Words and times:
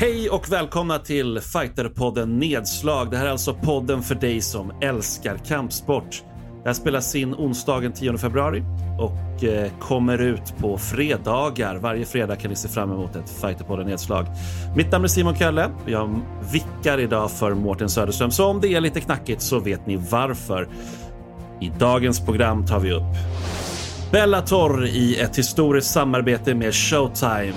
Hej 0.00 0.30
och 0.30 0.52
välkomna 0.52 0.98
till 0.98 1.40
Fighterpodden 1.40 2.38
Nedslag. 2.38 3.10
Det 3.10 3.16
här 3.16 3.26
är 3.26 3.30
alltså 3.30 3.54
podden 3.54 4.02
för 4.02 4.14
dig 4.14 4.40
som 4.40 4.72
älskar 4.82 5.36
kampsport. 5.36 6.22
Det 6.62 6.68
här 6.68 6.72
spelas 6.72 7.14
in 7.14 7.34
onsdagen 7.34 7.92
10 7.92 8.18
februari 8.18 8.62
och 8.98 9.44
eh, 9.44 9.70
kommer 9.80 10.18
ut 10.18 10.54
på 10.58 10.78
fredagar. 10.78 11.76
Varje 11.76 12.04
fredag 12.04 12.36
kan 12.36 12.50
ni 12.50 12.56
se 12.56 12.68
fram 12.68 12.92
emot 12.92 13.16
ett 13.16 13.30
Fighterpodden 13.30 13.86
Nedslag. 13.86 14.26
Mitt 14.76 14.92
namn 14.92 15.04
är 15.04 15.08
Simon 15.08 15.36
Kölle. 15.36 15.70
Jag 15.86 16.20
vickar 16.52 17.00
idag 17.00 17.30
för 17.30 17.54
Mårten 17.54 17.88
Söderström, 17.88 18.30
så 18.30 18.46
om 18.46 18.60
det 18.60 18.68
är 18.68 18.80
lite 18.80 19.00
knackigt 19.00 19.42
så 19.42 19.60
vet 19.60 19.86
ni 19.86 19.96
varför. 19.96 20.68
I 21.60 21.68
dagens 21.78 22.20
program 22.20 22.66
tar 22.66 22.80
vi 22.80 22.92
upp 22.92 23.16
Bellator 24.12 24.86
i 24.86 25.20
ett 25.20 25.38
historiskt 25.38 25.90
samarbete 25.90 26.54
med 26.54 26.74
Showtime. 26.74 27.54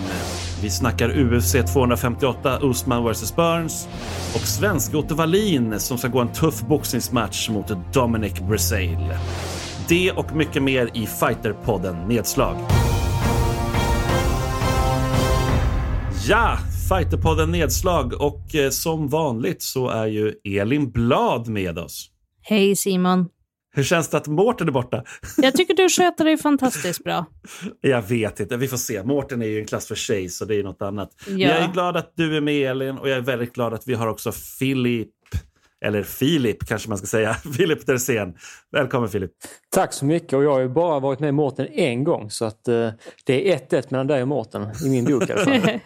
Vi 0.61 0.70
snackar 0.70 1.09
UFC 1.09 1.55
258, 1.73 2.59
Usman 2.61 3.11
vs 3.11 3.35
Burns 3.35 3.88
och 4.35 4.41
svensk 4.41 4.95
Otto 4.95 5.15
Wallin 5.15 5.79
som 5.79 5.97
ska 5.97 6.07
gå 6.07 6.20
en 6.20 6.31
tuff 6.31 6.61
boxningsmatch 6.61 7.49
mot 7.49 7.93
Dominic 7.93 8.39
Bresail. 8.39 9.13
Det 9.89 10.11
och 10.11 10.35
mycket 10.35 10.63
mer 10.63 10.89
i 10.93 11.05
Fighterpodden 11.05 12.07
Nedslag. 12.07 12.55
Ja, 16.29 16.57
Fighterpodden 16.89 17.51
Nedslag 17.51 18.13
och 18.21 18.55
eh, 18.55 18.70
som 18.70 19.07
vanligt 19.07 19.62
så 19.62 19.89
är 19.89 20.05
ju 20.05 20.34
Elin 20.43 20.91
Blad 20.91 21.48
med 21.48 21.79
oss. 21.79 22.09
Hej 22.41 22.75
Simon. 22.75 23.29
Hur 23.73 23.84
känns 23.84 24.09
det 24.09 24.17
att 24.17 24.27
Mårten 24.27 24.67
är 24.67 24.71
borta? 24.71 25.03
Jag 25.38 25.55
tycker 25.55 25.73
du 25.73 25.89
sköter 25.89 26.25
dig 26.25 26.38
fantastiskt 26.38 27.03
bra. 27.03 27.25
Jag 27.81 28.02
vet 28.02 28.39
inte, 28.39 28.57
vi 28.57 28.67
får 28.67 28.77
se. 28.77 29.03
Mårten 29.03 29.41
är 29.41 29.45
ju 29.45 29.59
en 29.59 29.66
klass 29.66 29.87
för 29.87 29.96
sig 29.96 30.29
så 30.29 30.46
det 30.46 30.55
är 30.55 30.63
något 30.63 30.82
annat. 30.82 31.09
Ja. 31.27 31.34
Jag 31.34 31.57
är 31.57 31.71
glad 31.73 31.98
att 31.98 32.13
du 32.15 32.37
är 32.37 32.41
med 32.41 32.71
Elin 32.71 32.98
och 32.98 33.09
jag 33.09 33.18
är 33.18 33.21
väldigt 33.21 33.54
glad 33.54 33.73
att 33.73 33.87
vi 33.87 33.93
har 33.93 34.07
också 34.07 34.31
Filip 34.31 35.09
eller 35.85 36.04
Filip 36.04 36.68
kanske 36.68 36.90
man 36.90 36.98
ska 36.98 37.07
säga, 37.07 37.34
Filip 37.57 37.85
Dersén. 37.85 38.34
Välkommen 38.71 39.10
Filip! 39.10 39.32
Tack 39.70 39.93
så 39.93 40.05
mycket 40.05 40.34
och 40.34 40.43
jag 40.43 40.51
har 40.51 40.60
ju 40.60 40.70
bara 40.70 40.99
varit 40.99 41.20
med 41.20 41.34
Mårten 41.34 41.68
en 41.68 42.04
gång 42.04 42.29
så 42.29 42.46
att 42.46 42.68
uh, 42.70 42.90
det 43.26 43.54
är 43.54 43.57
1-1 43.57 43.85
mellan 43.90 44.07
dig 44.07 44.21
och 44.21 44.27
Mårten 44.27 44.68
i 44.85 44.90
min 44.90 45.05
bok 45.05 45.29
i 45.29 45.34
alla 45.34 45.46
fall. 45.46 45.59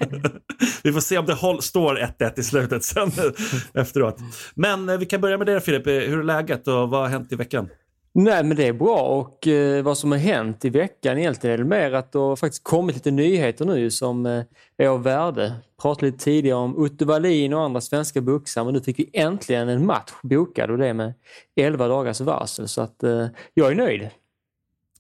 vi 0.84 0.94
får 0.94 1.00
se 1.00 1.18
om 1.18 1.26
det 1.26 1.34
håll, 1.34 1.62
står 1.62 1.96
1-1 2.20 2.40
i 2.40 2.44
slutet 2.44 2.84
sen 2.84 3.12
efteråt. 3.74 4.18
Men 4.56 4.90
uh, 4.90 4.98
vi 4.98 5.06
kan 5.06 5.22
börja 5.22 5.38
med 5.38 5.48
det 5.48 5.62
Filip, 5.62 5.88
hur 5.88 6.20
är 6.20 6.24
läget 6.24 6.68
och 6.68 6.90
vad 6.90 7.02
har 7.02 7.08
hänt 7.08 7.32
i 7.32 7.36
veckan? 7.36 7.70
Nej 8.18 8.44
men 8.44 8.58
det 8.58 8.68
är 8.68 8.74
bra 8.74 9.02
och 9.02 9.48
eh, 9.48 9.84
vad 9.84 9.98
som 9.98 10.12
har 10.12 10.20
hänt 10.20 10.66
i 10.66 10.70
veckan 10.70 11.18
egentligen 11.18 11.54
är 11.54 11.58
det 11.58 11.70
mer 11.70 11.92
att 11.92 12.12
det 12.12 12.20
har 12.20 12.36
faktiskt 12.36 12.64
kommit 12.64 12.96
lite 12.96 13.12
nyheter 13.12 13.66
nu 13.66 13.92
som 13.92 14.26
eh, 14.26 14.44
är 14.78 14.88
av 14.88 15.04
värde. 15.04 15.54
Pratade 15.82 16.06
lite 16.06 16.24
tidigare 16.24 16.58
om 16.58 16.78
Otto 16.78 17.06
Wallin 17.06 17.54
och 17.54 17.62
andra 17.62 17.82
svenska 17.82 18.22
boxare 18.22 18.66
men 18.66 18.74
nu 18.74 18.82
fick 18.82 19.00
vi 19.00 19.10
äntligen 19.14 19.70
en 19.70 19.86
match 19.86 20.12
bokad 20.24 20.72
och 20.72 20.78
det 20.78 20.94
med 20.94 21.14
11 21.56 21.88
dagars 21.88 22.22
varsel 22.22 22.68
så 22.68 22.82
att 22.82 23.04
eh, 23.04 23.28
jag 23.54 23.72
är 23.72 23.76
nöjd. 23.76 24.10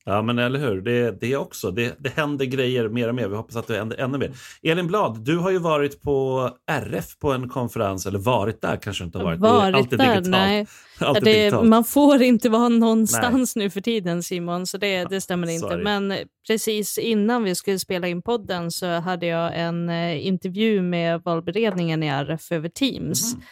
Ja, 0.07 0.21
men 0.21 0.39
eller 0.39 0.59
hur. 0.59 0.81
Det, 0.81 1.21
det 1.21 1.35
också. 1.35 1.71
Det, 1.71 1.95
det 1.99 2.09
händer 2.09 2.45
grejer 2.45 2.89
mer 2.89 3.09
och 3.09 3.15
mer. 3.15 3.27
Vi 3.27 3.35
hoppas 3.35 3.55
att 3.55 3.67
det 3.67 3.77
händer 3.77 3.97
ännu 3.97 4.17
mer. 4.17 4.31
Elin 4.63 4.87
Blad, 4.87 5.25
du 5.25 5.37
har 5.37 5.51
ju 5.51 5.57
varit 5.57 6.01
på 6.01 6.49
RF 6.71 7.19
på 7.19 7.31
en 7.31 7.49
konferens, 7.49 8.05
eller 8.05 8.19
varit 8.19 8.61
där 8.61 8.77
kanske 8.77 9.03
inte 9.03 9.17
har 9.17 9.25
varit. 9.25 9.39
Varit 9.39 9.89
där? 9.89 9.97
Digitalt. 9.97 10.27
Nej. 10.27 10.67
Alltid 10.99 11.23
det, 11.23 11.31
digitalt. 11.33 11.67
Man 11.67 11.83
får 11.83 12.21
inte 12.21 12.49
vara 12.49 12.69
någonstans 12.69 13.55
nej. 13.55 13.65
nu 13.65 13.69
för 13.69 13.81
tiden 13.81 14.23
Simon, 14.23 14.67
så 14.67 14.77
det, 14.77 15.03
det 15.03 15.21
stämmer 15.21 15.49
inte. 15.49 15.67
Sorry. 15.67 15.83
Men 15.83 16.13
precis 16.47 16.97
innan 16.97 17.43
vi 17.43 17.55
skulle 17.55 17.79
spela 17.79 18.07
in 18.07 18.21
podden 18.21 18.71
så 18.71 18.87
hade 18.87 19.25
jag 19.25 19.59
en 19.59 19.89
eh, 19.89 20.27
intervju 20.27 20.81
med 20.81 21.21
valberedningen 21.21 22.03
i 22.03 22.07
RF 22.07 22.51
över 22.51 22.69
Teams. 22.69 23.33
Mm. 23.33 23.45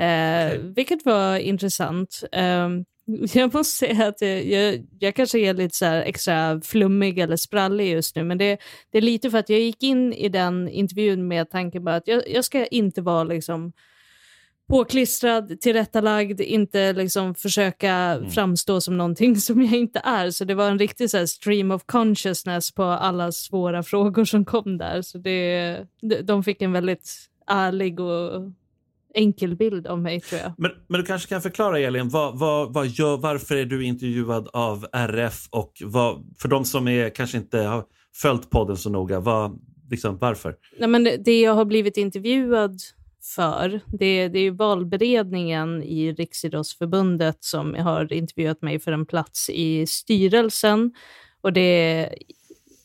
Eh, 0.00 0.56
okay. 0.56 0.72
Vilket 0.76 1.04
var 1.04 1.36
intressant. 1.36 2.24
Eh, 2.32 2.68
Jag 3.34 3.54
måste 3.54 3.86
säga 3.86 4.06
att 4.06 4.20
jag, 4.20 4.44
jag, 4.46 4.86
jag, 4.98 5.14
kanske 5.14 5.38
är 5.38 5.54
lite 5.54 5.76
så 5.76 5.84
extra 5.84 6.60
flummig 6.60 7.18
eller 7.18 7.36
sprallig 7.36 7.90
just 7.90 8.16
nu, 8.16 8.24
men 8.24 8.38
det, 8.38 8.58
det, 8.90 8.98
är 8.98 9.02
lite 9.02 9.30
för 9.30 9.38
att 9.38 9.48
jag 9.48 9.60
gick 9.60 9.82
in 9.82 10.12
i 10.12 10.28
den 10.28 10.68
intervjun 10.68 11.28
med 11.28 11.50
tanken 11.50 11.84
på 11.84 11.90
att 11.90 12.08
jag, 12.08 12.22
jag 12.28 12.44
ska 12.44 12.66
inte 12.66 13.02
vara 13.02 13.24
liksom 13.24 13.72
påklistrad, 14.68 15.60
tillrättalagd, 15.60 16.40
inte 16.40 16.92
liksom 16.92 17.34
försöka 17.34 17.92
mm. 17.92 18.30
framstå 18.30 18.80
som 18.80 18.96
någonting 18.96 19.36
som 19.36 19.62
jag 19.62 19.74
inte 19.74 20.00
är. 20.04 20.30
Så 20.30 20.44
det 20.44 20.54
var 20.54 20.70
en 20.70 20.78
riktig 20.78 21.10
så 21.10 21.26
stream 21.26 21.70
of 21.70 21.84
consciousness 21.86 22.72
på 22.72 22.82
alla 22.82 23.32
svåra 23.32 23.82
frågor 23.82 24.24
som 24.24 24.44
kom 24.44 24.78
där. 24.78 25.02
Så 25.02 25.18
det, 25.18 25.86
de 26.24 26.44
fick 26.44 26.62
en 26.62 26.72
väldigt 26.72 27.28
ärlig 27.46 28.00
och 28.00 28.52
enkel 29.14 29.56
bild 29.56 29.86
av 29.86 30.00
mig 30.00 30.20
tror 30.20 30.40
jag. 30.40 30.52
Men, 30.58 30.70
men 30.88 31.00
du 31.00 31.06
kanske 31.06 31.28
kan 31.28 31.42
förklara 31.42 31.78
Elin, 31.78 32.08
vad, 32.08 32.38
vad, 32.38 32.72
vad 32.72 32.86
gör, 32.86 33.16
varför 33.16 33.56
är 33.56 33.64
du 33.64 33.84
intervjuad 33.84 34.48
av 34.52 34.86
RF 34.92 35.48
och 35.50 35.72
vad, 35.84 36.24
för 36.38 36.48
de 36.48 36.64
som 36.64 36.88
är, 36.88 37.10
kanske 37.10 37.38
inte 37.38 37.58
har 37.58 37.84
följt 38.16 38.50
podden 38.50 38.76
så 38.76 38.90
noga, 38.90 39.20
vad, 39.20 39.58
liksom, 39.90 40.18
varför? 40.18 40.56
Nej, 40.78 40.88
men 40.88 41.04
det 41.24 41.40
jag 41.40 41.54
har 41.54 41.64
blivit 41.64 41.96
intervjuad 41.96 42.80
för, 43.34 43.80
det, 43.86 44.28
det 44.28 44.38
är 44.38 44.50
valberedningen 44.50 45.82
i 45.82 46.12
Riksidrottsförbundet 46.12 47.36
som 47.40 47.74
har 47.74 48.12
intervjuat 48.12 48.62
mig 48.62 48.78
för 48.78 48.92
en 48.92 49.06
plats 49.06 49.50
i 49.50 49.86
styrelsen. 49.86 50.92
Och 51.40 51.52
det 51.52 52.08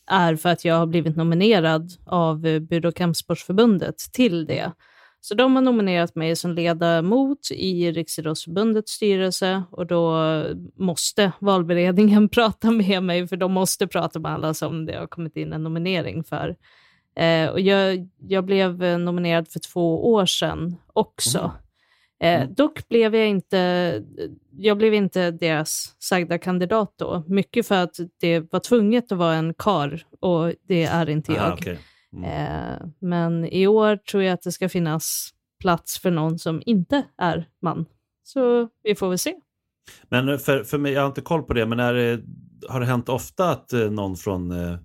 är 0.06 0.36
för 0.36 0.48
att 0.48 0.64
jag 0.64 0.74
har 0.74 0.86
blivit 0.86 1.16
nominerad 1.16 1.92
av 2.06 2.40
Bud 2.40 2.84
och 2.84 2.96
kampsportsförbundet 2.96 3.98
till 4.12 4.46
det. 4.46 4.72
Så 5.20 5.34
de 5.34 5.56
har 5.56 5.62
nominerat 5.62 6.14
mig 6.14 6.36
som 6.36 6.54
ledamot 6.54 7.50
i 7.50 7.92
Riksidrottsförbundets 7.92 8.92
styrelse 8.92 9.62
och 9.70 9.86
då 9.86 10.44
måste 10.76 11.32
valberedningen 11.38 12.28
prata 12.38 12.70
med 12.70 13.02
mig, 13.02 13.28
för 13.28 13.36
de 13.36 13.52
måste 13.52 13.86
prata 13.86 14.18
med 14.18 14.32
alla 14.32 14.54
som 14.54 14.86
det 14.86 14.98
har 14.98 15.06
kommit 15.06 15.36
in 15.36 15.52
en 15.52 15.62
nominering 15.62 16.24
för. 16.24 16.56
Eh, 17.16 17.48
och 17.48 17.60
jag, 17.60 18.08
jag 18.18 18.44
blev 18.44 18.78
nominerad 19.00 19.48
för 19.48 19.60
två 19.60 20.12
år 20.12 20.26
sedan 20.26 20.76
också. 20.92 21.38
Mm. 21.38 21.52
Eh, 22.22 22.42
mm. 22.42 22.54
dock 22.54 22.88
blev 22.88 23.14
jag 23.14 23.28
inte, 23.28 24.02
jag 24.56 24.78
blev 24.78 24.94
inte 24.94 25.30
deras 25.30 25.96
sagda 25.98 26.38
kandidat 26.38 26.94
då. 26.96 27.22
Mycket 27.26 27.66
för 27.66 27.82
att 27.82 27.96
det 28.20 28.52
var 28.52 28.60
tvunget 28.60 29.12
att 29.12 29.18
vara 29.18 29.34
en 29.34 29.54
kar 29.54 30.04
och 30.20 30.52
det 30.68 30.84
är 30.84 31.10
inte 31.10 31.32
jag. 31.32 31.42
Aha, 31.42 31.54
okay. 31.54 31.76
Mm. 32.16 32.24
Eh, 32.24 32.78
men 32.98 33.44
i 33.44 33.66
år 33.66 33.96
tror 33.96 34.22
jag 34.22 34.32
att 34.32 34.42
det 34.42 34.52
ska 34.52 34.68
finnas 34.68 35.30
plats 35.60 35.98
för 35.98 36.10
någon 36.10 36.38
som 36.38 36.62
inte 36.66 37.02
är 37.18 37.48
man. 37.62 37.86
Så 38.22 38.68
vi 38.82 38.94
får 38.94 39.08
väl 39.08 39.18
se. 39.18 39.34
Men 40.08 40.38
för, 40.38 40.64
för 40.64 40.78
mig, 40.78 40.92
jag 40.92 41.00
har 41.00 41.08
inte 41.08 41.20
koll 41.20 41.42
på 41.42 41.54
det, 41.54 41.66
men 41.66 41.80
är 41.80 41.94
det, 41.94 42.22
har 42.68 42.80
det 42.80 42.86
hänt 42.86 43.08
ofta 43.08 43.50
att 43.50 43.72
eh, 43.72 43.90
någon 43.90 44.16
från 44.16 44.50
eh, 44.50 44.78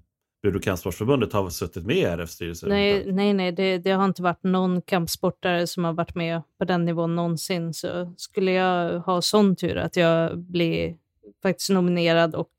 Bud 0.44 0.56
och 0.56 0.64
kampsportsförbundet 0.64 1.34
har 1.34 1.50
suttit 1.50 1.86
med 1.86 1.96
i 1.96 2.04
RFs 2.04 2.32
styrelse? 2.32 2.68
Nej, 2.68 3.12
nej, 3.12 3.34
nej 3.34 3.52
det, 3.52 3.78
det, 3.78 3.92
har 3.92 4.06
inte 4.06 4.22
varit 4.22 4.44
någon 4.44 4.82
kampsportare 4.82 5.68
som 5.68 5.84
har 5.84 5.94
varit 5.94 6.16
med 6.16 6.42
på 6.60 6.66
den 6.66 6.86
nivån 6.86 7.16
någonsin. 7.16 7.74
Så 7.74 8.14
skulle 8.18 8.52
jag 8.52 9.00
ha 9.00 9.22
sån 9.22 9.56
tur 9.56 9.78
att 9.78 9.96
jag 9.96 10.40
blir 10.40 10.96
faktiskt 11.44 11.70
nominerad 11.70 12.36
och 12.36 12.54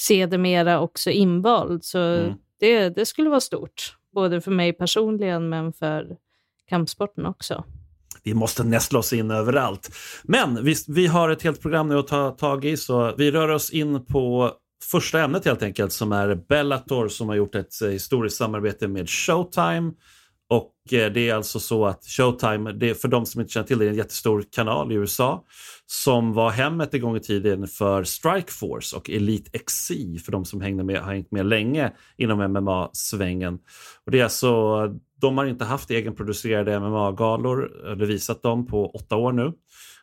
sedermera 0.00 0.80
också 0.80 1.10
invald, 1.10 1.84
så 1.84 1.98
mm. 1.98 2.34
det, 2.60 2.88
det 2.88 3.06
skulle 3.06 3.30
vara 3.30 3.40
stort 3.40 3.96
både 4.16 4.40
för 4.40 4.50
mig 4.50 4.72
personligen 4.72 5.48
men 5.48 5.72
för 5.72 6.16
kampsporten 6.68 7.26
också. 7.26 7.64
Vi 8.22 8.34
måste 8.34 8.64
nästla 8.64 8.98
oss 8.98 9.12
in 9.12 9.30
överallt. 9.30 9.90
Men 10.24 10.64
vi, 10.64 10.74
vi 10.88 11.06
har 11.06 11.28
ett 11.30 11.42
helt 11.42 11.62
program 11.62 11.88
nu 11.88 11.98
att 11.98 12.06
ta 12.06 12.30
tag 12.30 12.64
i 12.64 12.76
så 12.76 13.14
vi 13.18 13.30
rör 13.30 13.48
oss 13.48 13.70
in 13.70 14.04
på 14.04 14.52
första 14.90 15.20
ämnet 15.20 15.44
helt 15.44 15.62
enkelt 15.62 15.92
som 15.92 16.12
är 16.12 16.34
Bellator 16.48 17.08
som 17.08 17.28
har 17.28 17.36
gjort 17.36 17.54
ett 17.54 17.82
eh, 17.82 17.88
historiskt 17.88 18.36
samarbete 18.36 18.88
med 18.88 19.10
Showtime 19.10 19.92
och 20.48 20.92
eh, 20.92 21.12
det 21.12 21.28
är 21.28 21.34
alltså 21.34 21.60
så 21.60 21.86
att 21.86 22.04
Showtime, 22.04 22.72
det 22.72 22.90
är 22.90 22.94
för 22.94 23.08
de 23.08 23.26
som 23.26 23.40
inte 23.40 23.52
känner 23.52 23.66
till 23.66 23.78
det, 23.78 23.84
är 23.84 23.88
en 23.88 23.94
jättestor 23.94 24.44
kanal 24.50 24.92
i 24.92 24.94
USA 24.94 25.44
som 25.86 26.32
var 26.32 26.50
hemmet 26.50 26.94
en 26.94 27.00
gång 27.00 27.16
i 27.16 27.20
tiden 27.20 27.66
för 27.66 28.04
Strikeforce 28.04 28.96
och 28.96 29.10
Elite 29.10 29.58
XC 29.58 29.90
för 30.24 30.32
de 30.32 30.44
som 30.44 30.60
hängde 30.60 30.84
med, 30.84 31.00
har 31.00 31.12
hängt 31.12 31.30
med 31.30 31.46
länge 31.46 31.92
inom 32.16 32.52
MMA-svängen. 32.52 33.58
Och 34.04 34.12
det 34.12 34.20
är 34.20 34.24
alltså, 34.24 34.86
de 35.20 35.38
har 35.38 35.44
inte 35.46 35.64
haft 35.64 35.90
egenproducerade 35.90 36.80
MMA-galor, 36.80 37.70
eh, 37.84 37.92
eller 37.92 38.06
visat 38.06 38.42
dem 38.42 38.66
på 38.66 38.90
åtta 38.90 39.16
år 39.16 39.32
nu. 39.32 39.52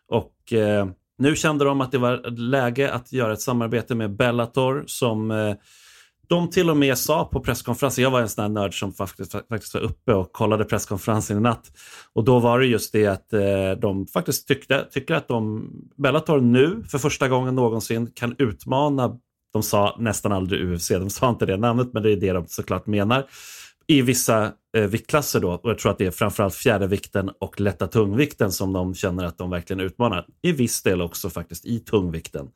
Och 0.07 0.54
eh, 0.54 0.88
nu 1.18 1.36
kände 1.36 1.66
de 1.66 1.81
att 1.81 1.92
det 1.92 1.98
var 1.98 2.31
läge 2.31 2.92
att 2.92 3.13
göra 3.13 3.34
ett 3.34 3.42
samarbete 3.42 3.96
med 3.96 4.16
Bellator 4.16 4.84
som 4.88 5.31
eh, 5.31 5.56
de 6.28 6.50
till 6.50 6.70
och 6.70 6.78
med 6.78 6.98
sa 6.98 7.25
på 7.25 7.40
presskonferensen, 7.40 8.04
jag 8.04 8.12
var 8.12 8.22
en 8.22 8.30
sån 8.30 8.42
här 8.42 8.50
nörd 8.50 8.80
som 8.80 8.94
faktiskt, 8.94 9.31
faktiskt 9.31 9.74
var 9.74 9.81
uppe 9.81 10.14
och 10.14 10.31
kollade 10.31 10.66
presskonferensen 10.66 11.38
i 11.38 11.42
natt. 11.42 11.72
Och 12.14 12.24
då 12.24 12.40
var 12.40 12.60
det 12.60 12.66
just 12.66 12.94
det 12.94 13.08
att 13.08 13.34
eh, 13.34 13.72
de 13.81 14.08
faktiskt 14.08 14.48
tyckte, 14.48 14.88
tycker 14.92 15.14
att 15.14 15.28
de, 15.28 15.70
Bellator 15.98 16.42
nu 16.42 16.84
för 16.92 16.98
första 16.98 17.28
gången 17.28 17.56
någonsin 17.56 18.12
kan 18.16 18.36
utmana, 18.38 19.18
de 19.54 19.64
sa 19.64 19.96
nästan 20.00 20.31
aldrig 20.31 20.70
UFC, 20.70 20.90
de 20.90 21.10
sa 21.10 21.30
inte 21.30 21.46
det 21.46 21.58
namnet 21.58 21.94
men 21.94 22.04
det 22.04 22.12
är 22.12 22.18
det 22.18 22.34
de 22.34 22.46
såklart 22.48 22.88
menar. 22.88 23.25
i 23.88 24.02
vissa 24.02 24.52
eh, 24.78 24.84
viktklasser 24.84 25.40
då. 25.40 25.52
Och 25.52 25.70
jag 25.70 25.78
tror 25.78 25.92
att 25.92 25.98
det 25.98 26.06
är 26.06 26.12
framförallt 26.12 26.56
fjärdevikten 26.56 27.31
och 27.40 27.60
lätta 27.60 27.88
tungvikten 27.88 28.52
som 28.52 28.74
de 28.74 28.96
känner 28.96 29.24
att 29.24 29.38
de 29.38 29.50
verkligen 29.50 29.80
utmanar. 29.80 30.25
I 30.42 30.52
viss 30.52 30.84
del 30.84 31.02
också 31.02 31.30
faktiskt 31.30 31.66
i 31.66 31.80
tungvikten. 31.80 32.48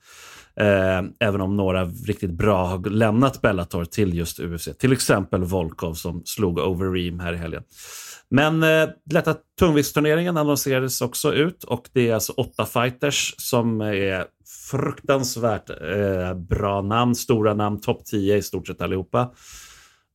Eh, 0.59 1.03
även 1.19 1.41
om 1.41 1.55
några 1.55 1.85
riktigt 1.85 2.31
bra 2.31 2.65
har 2.65 2.89
lämnat 2.89 3.41
Bellator 3.41 3.85
till 3.85 4.17
just 4.17 4.39
UFC. 4.39 4.69
Till 4.79 4.93
exempel 4.93 5.43
Volkov 5.43 5.93
som 5.93 6.21
slog 6.25 6.59
Overeem 6.59 7.19
här 7.19 7.33
i 7.33 7.37
helgen. 7.37 7.63
Men 8.29 8.63
eh, 8.63 8.89
lätta 9.11 9.35
tungviktsturneringen 9.59 10.37
annonserades 10.37 11.01
också 11.01 11.33
ut 11.33 11.63
och 11.63 11.89
det 11.93 12.09
är 12.09 12.13
alltså 12.13 12.33
åtta 12.33 12.65
fighters 12.65 13.35
som 13.37 13.81
är 13.81 14.25
fruktansvärt 14.71 15.69
eh, 15.69 16.33
bra 16.33 16.81
namn, 16.81 17.15
stora 17.15 17.53
namn, 17.53 17.81
topp 17.81 18.05
10 18.05 18.37
i 18.37 18.41
stort 18.41 18.67
sett 18.67 18.81
allihopa. 18.81 19.31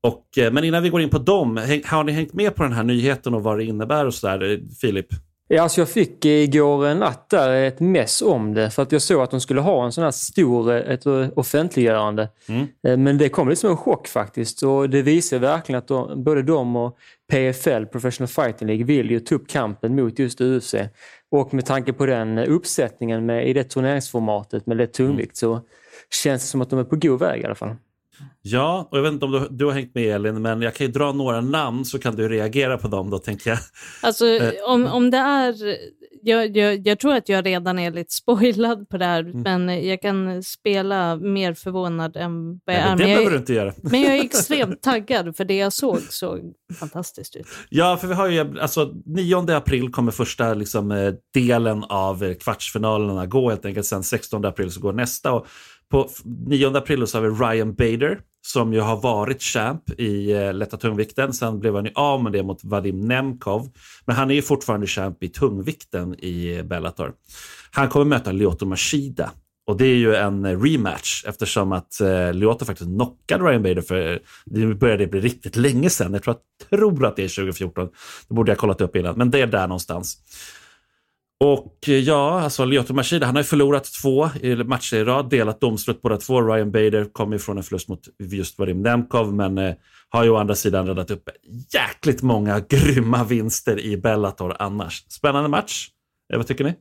Och, 0.03 0.39
eh, 0.39 0.53
men 0.53 0.65
innan 0.65 0.83
vi 0.83 0.89
går 0.89 1.01
in 1.01 1.11
på 1.11 1.19
dem, 1.19 1.57
har 1.85 2.05
ni 2.05 2.13
hängt 2.13 2.33
med 2.33 2.55
på 2.55 2.63
den 2.63 2.73
här 2.73 2.83
nyheten 2.83 3.35
och 3.35 3.43
vad 3.43 3.59
det 3.59 3.65
innebär 3.65 4.07
och 4.07 4.15
sådär, 4.15 4.53
eh, 4.53 4.59
Filip? 4.81 5.07
Alltså 5.61 5.81
jag 5.81 5.89
fick 5.89 6.25
igår 6.25 6.95
natt 6.95 7.31
där 7.31 7.53
ett 7.53 7.81
mess 7.81 8.23
om 8.23 8.55
det 8.55 8.71
för 8.71 8.83
att 8.83 8.93
jag 8.93 9.03
såg 9.03 9.23
att 9.23 9.31
de 9.31 9.41
skulle 9.41 9.61
ha 9.61 9.85
en 9.85 9.93
sån 9.93 10.05
här 10.05 10.11
stor 10.11 10.73
ett 10.73 11.07
offentliggörande. 11.37 12.29
Mm. 12.49 12.67
Eh, 12.87 12.97
men 12.97 13.19
det 13.19 13.29
kom 13.29 13.49
lite 13.49 13.61
som 13.61 13.71
en 13.71 13.77
chock 13.77 14.09
faktiskt 14.09 14.63
och 14.63 14.91
det 14.91 15.03
visar 15.03 15.39
verkligen 15.39 15.79
att 15.79 15.89
de, 15.89 16.25
både 16.25 16.43
de 16.43 16.77
och 16.77 16.99
PFL, 17.31 17.85
Professional 17.85 18.29
Fighting 18.29 18.69
League, 18.69 18.85
vill 18.85 19.11
ju 19.11 19.21
ta 19.21 19.35
upp 19.35 19.49
kampen 19.49 19.95
mot 19.95 20.19
just 20.19 20.41
UFC. 20.41 20.75
Och 21.31 21.55
med 21.55 21.67
tanke 21.67 21.93
på 21.93 22.07
den 22.07 22.39
uppsättningen 22.39 23.27
med, 23.27 23.49
i 23.49 23.53
det 23.53 23.65
turneringsformatet 23.65 24.67
med 24.67 24.77
lätt 24.77 24.93
tungvikt 24.93 25.43
mm. 25.43 25.55
så 25.55 25.67
känns 26.23 26.43
det 26.43 26.49
som 26.49 26.61
att 26.61 26.71
de 26.71 26.79
är 26.79 26.85
på 26.85 26.97
god 26.97 27.21
väg 27.21 27.41
i 27.41 27.45
alla 27.45 27.55
fall. 27.55 27.77
Ja, 28.43 28.89
och 28.91 28.99
jag 28.99 29.03
vet 29.03 29.13
inte 29.13 29.25
om 29.25 29.33
du, 29.33 29.49
du, 29.51 29.65
har 29.65 29.73
hängt 29.73 29.95
med 29.95 30.15
Elin, 30.15 30.43
men 30.43 30.63
jag 30.63 30.75
kan 30.75 30.87
ju 30.87 30.93
dra 30.93 31.13
några 31.13 31.41
namn 31.41 31.85
så 31.85 31.99
kan 31.99 32.17
du 32.17 32.29
reagera 32.29 32.79
på 32.79 32.89
dem 32.89 33.11
då, 33.11 33.19
tänker 33.19 33.51
jag. 33.51 33.59
Alltså, 34.03 34.27
eh. 34.27 34.53
om, 34.67 34.87
om 34.87 35.11
det 35.11 35.19
är... 35.19 35.55
Jag, 36.25 36.57
jag, 36.57 36.87
jag 36.87 36.99
tror 36.99 37.15
att 37.15 37.29
jag 37.29 37.47
redan 37.47 37.79
är 37.79 37.91
lite 37.91 38.15
spoilad 38.15 38.89
på 38.89 38.97
det 38.97 39.05
här, 39.05 39.21
mm. 39.21 39.43
men 39.43 39.87
jag 39.87 40.03
kan 40.03 40.43
spela 40.43 41.17
mer 41.17 41.55
förvånad 41.55 42.17
än 42.17 42.61
vad 42.65 42.77
jag 42.77 42.83
Nej, 42.83 42.93
är. 42.93 42.97
Det 42.97 43.05
behöver 43.05 43.31
du 43.31 43.37
inte 43.37 43.53
göra. 43.53 43.73
Men 43.83 44.01
jag 44.01 44.17
är 44.17 44.25
extremt 44.25 44.83
taggad, 44.83 45.37
för 45.37 45.45
det 45.45 45.57
jag 45.57 45.73
såg 45.73 46.01
såg 46.01 46.41
fantastiskt 46.79 47.37
ut. 47.37 47.47
Ja, 47.69 47.97
för 47.97 48.09
vi 48.09 48.15
har 48.15 48.29
ju, 48.29 48.61
alltså 48.61 48.93
9 49.07 49.57
april 49.57 49.93
kommer 49.93 50.13
första 50.13 50.55
liksom, 50.55 50.93
eh, 50.93 51.13
delen 51.35 51.85
av 51.85 52.35
kvartsfinalerna 52.35 53.27
gå 53.27 53.51
helt 53.51 53.65
enkelt. 53.65 53.87
Sen 53.87 54.03
16 54.03 54.45
april 54.45 54.71
så 54.71 54.81
går 54.81 54.93
nästa. 54.93 55.33
Och 55.33 55.47
på 55.93 56.09
9 56.25 56.77
april 56.77 57.07
så 57.07 57.19
har 57.19 57.29
vi 57.29 57.45
Ryan 57.45 57.75
Bader 57.75 58.21
som 58.47 58.73
ju 58.73 58.81
har 58.81 58.97
varit 58.97 59.43
champ 59.43 60.01
i 60.01 60.33
eh, 60.33 60.55
lätta 60.55 60.77
tungvikten. 60.77 61.33
Sen 61.33 61.61
blev 61.61 61.75
han 61.75 61.85
ju 61.85 61.93
av 61.95 62.23
med 62.23 62.33
det 62.33 62.43
mot 62.43 62.65
Vadim 62.65 63.01
Nemkov. 63.01 63.71
Men 64.05 64.17
han 64.17 64.31
är 64.31 64.35
ju 64.35 64.43
fortfarande 64.43 64.87
champ 64.87 65.23
i 65.23 65.29
tungvikten 65.29 66.15
i 66.19 66.57
eh, 66.57 66.63
Bellator. 66.63 67.13
Han 67.71 67.89
kommer 67.89 68.05
möta 68.05 68.33
Lyoto 68.33 68.67
Machida. 68.67 69.31
Och 69.67 69.77
det 69.77 69.87
är 69.87 69.97
ju 69.97 70.15
en 70.15 70.45
eh, 70.45 70.61
rematch 70.61 71.25
eftersom 71.27 71.73
att 71.73 72.01
eh, 72.01 72.33
Lyoto 72.33 72.65
faktiskt 72.65 72.91
knockade 72.91 73.45
Ryan 73.45 73.63
Bader 73.63 73.83
för 73.83 74.13
eh, 74.13 74.19
det 74.45 74.75
började 74.75 75.07
bli 75.07 75.21
riktigt 75.21 75.57
länge 75.57 75.91
sedan. 75.91 76.13
Jag 76.13 76.23
tror 76.23 76.35
att, 76.35 76.71
tror 76.71 77.07
att 77.07 77.17
det 77.17 77.25
är 77.25 77.29
2014. 77.29 77.89
Det 78.29 78.35
borde 78.35 78.51
jag 78.51 78.59
kollat 78.59 78.81
upp 78.81 78.97
innan, 78.97 79.15
men 79.17 79.31
det 79.31 79.41
är 79.41 79.47
där 79.47 79.67
någonstans. 79.69 80.19
Och 81.45 81.89
eh, 81.89 81.95
ja, 81.95 82.41
alltså 82.41 82.65
Lyoto 82.65 82.95
Machida, 82.95 83.27
han 83.27 83.35
har 83.35 83.43
ju 83.43 83.47
förlorat 83.47 83.85
två 84.03 84.29
matcher 84.65 84.97
i 84.97 85.05
rad, 85.05 85.31
delat 85.31 85.61
domslut 85.61 86.03
båda 86.03 86.17
två. 86.17 86.43
Ryan 86.43 86.71
Bader 86.71 87.05
kom 87.05 87.33
ifrån 87.33 87.57
en 87.57 87.63
förlust 87.63 87.89
mot 87.89 88.01
just 88.19 88.59
Vadim 88.59 88.83
Nemkov, 88.83 89.35
men 89.35 89.59
eh, 89.59 89.75
har 90.09 90.25
ju 90.25 90.31
å 90.31 90.37
andra 90.37 90.55
sidan 90.55 90.87
räddat 90.87 91.11
upp 91.11 91.29
jäkligt 91.73 92.23
många 92.23 92.61
grymma 92.69 93.25
vinster 93.25 93.81
i 93.81 93.97
Bellator 93.97 94.57
annars. 94.59 95.05
Spännande 95.09 95.49
match. 95.49 95.89
Eh, 96.33 96.37
vad 96.37 96.47
tycker 96.47 96.65
ni? 96.65 96.75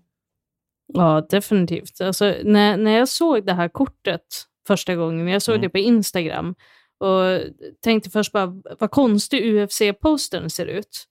Ja, 0.94 1.28
definitivt. 1.30 2.02
Alltså, 2.02 2.36
när, 2.44 2.78
när 2.78 2.92
jag 2.92 3.08
såg 3.08 3.46
det 3.46 3.54
här 3.54 3.69
kortet 3.69 4.22
första 4.68 4.96
gången, 4.96 5.28
jag 5.28 5.42
såg 5.42 5.56
mm. 5.56 5.62
det 5.62 5.69
på 5.69 5.78
Instagram, 5.78 6.56
och 7.01 7.42
tänkte 7.83 8.09
först 8.09 8.31
bara, 8.31 8.62
vad 8.80 8.92
konstig 8.92 9.44
UFC-postern 9.44 10.50
ser 10.50 10.65
ut. 10.65 11.07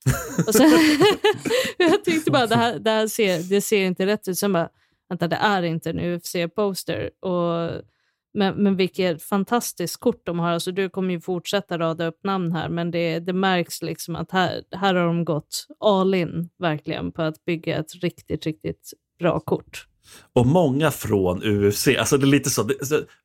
och 0.46 0.54
sen, 0.54 0.70
jag 1.78 2.04
tänkte 2.04 2.30
bara, 2.30 2.46
det 2.46 2.56
här, 2.56 2.78
det 2.78 2.90
här 2.90 3.06
ser, 3.06 3.42
det 3.42 3.60
ser 3.60 3.84
inte 3.84 4.06
rätt 4.06 4.28
ut. 4.28 4.38
Sen 4.38 4.52
bara, 4.52 4.68
vänta, 5.08 5.28
det 5.28 5.36
är 5.36 5.62
inte 5.62 5.90
en 5.90 6.00
UFC-poster. 6.00 7.10
Men, 8.34 8.54
men 8.62 8.76
vilket 8.76 9.22
fantastiskt 9.22 10.00
kort 10.00 10.26
de 10.26 10.38
har. 10.38 10.50
Alltså, 10.50 10.72
du 10.72 10.88
kommer 10.88 11.14
ju 11.14 11.20
fortsätta 11.20 11.78
rada 11.78 12.06
upp 12.06 12.24
namn 12.24 12.52
här, 12.52 12.68
men 12.68 12.90
det, 12.90 13.18
det 13.18 13.32
märks 13.32 13.82
liksom 13.82 14.16
att 14.16 14.30
här, 14.30 14.62
här 14.70 14.94
har 14.94 15.06
de 15.06 15.24
gått 15.24 15.66
all 15.80 16.14
in 16.14 16.48
verkligen 16.58 17.12
på 17.12 17.22
att 17.22 17.44
bygga 17.44 17.78
ett 17.78 17.94
riktigt, 18.02 18.46
riktigt 18.46 18.92
bra 19.18 19.40
kort. 19.40 19.86
Och 20.32 20.46
många 20.46 20.90
från 20.90 21.42
UFC. 21.42 21.88
Alltså 21.98 22.16
det 22.16 22.24
är 22.24 22.30
lite 22.30 22.50
så, 22.50 22.62
det, 22.62 22.74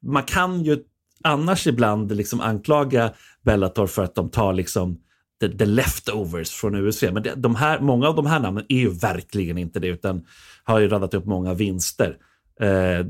man 0.01 0.23
kan 0.23 0.63
ju 0.63 0.83
annars 1.23 1.67
ibland 1.67 2.15
liksom 2.15 2.41
anklaga 2.41 3.11
Bellator 3.43 3.87
för 3.87 4.03
att 4.03 4.15
de 4.15 4.29
tar 4.29 4.53
liksom 4.53 4.97
the, 5.41 5.57
the 5.57 5.65
leftovers 5.65 6.51
från 6.51 6.87
UFC. 6.87 7.01
Men 7.01 7.23
det, 7.23 7.33
de 7.35 7.55
här, 7.55 7.79
många 7.79 8.07
av 8.07 8.15
de 8.15 8.25
här 8.25 8.39
namnen 8.39 8.65
är 8.69 8.79
ju 8.79 8.89
verkligen 8.89 9.57
inte 9.57 9.79
det, 9.79 9.87
utan 9.87 10.25
har 10.63 10.79
ju 10.79 10.87
radat 10.87 11.13
upp 11.13 11.25
många 11.25 11.53
vinster. 11.53 12.17
Eh, 12.59 13.05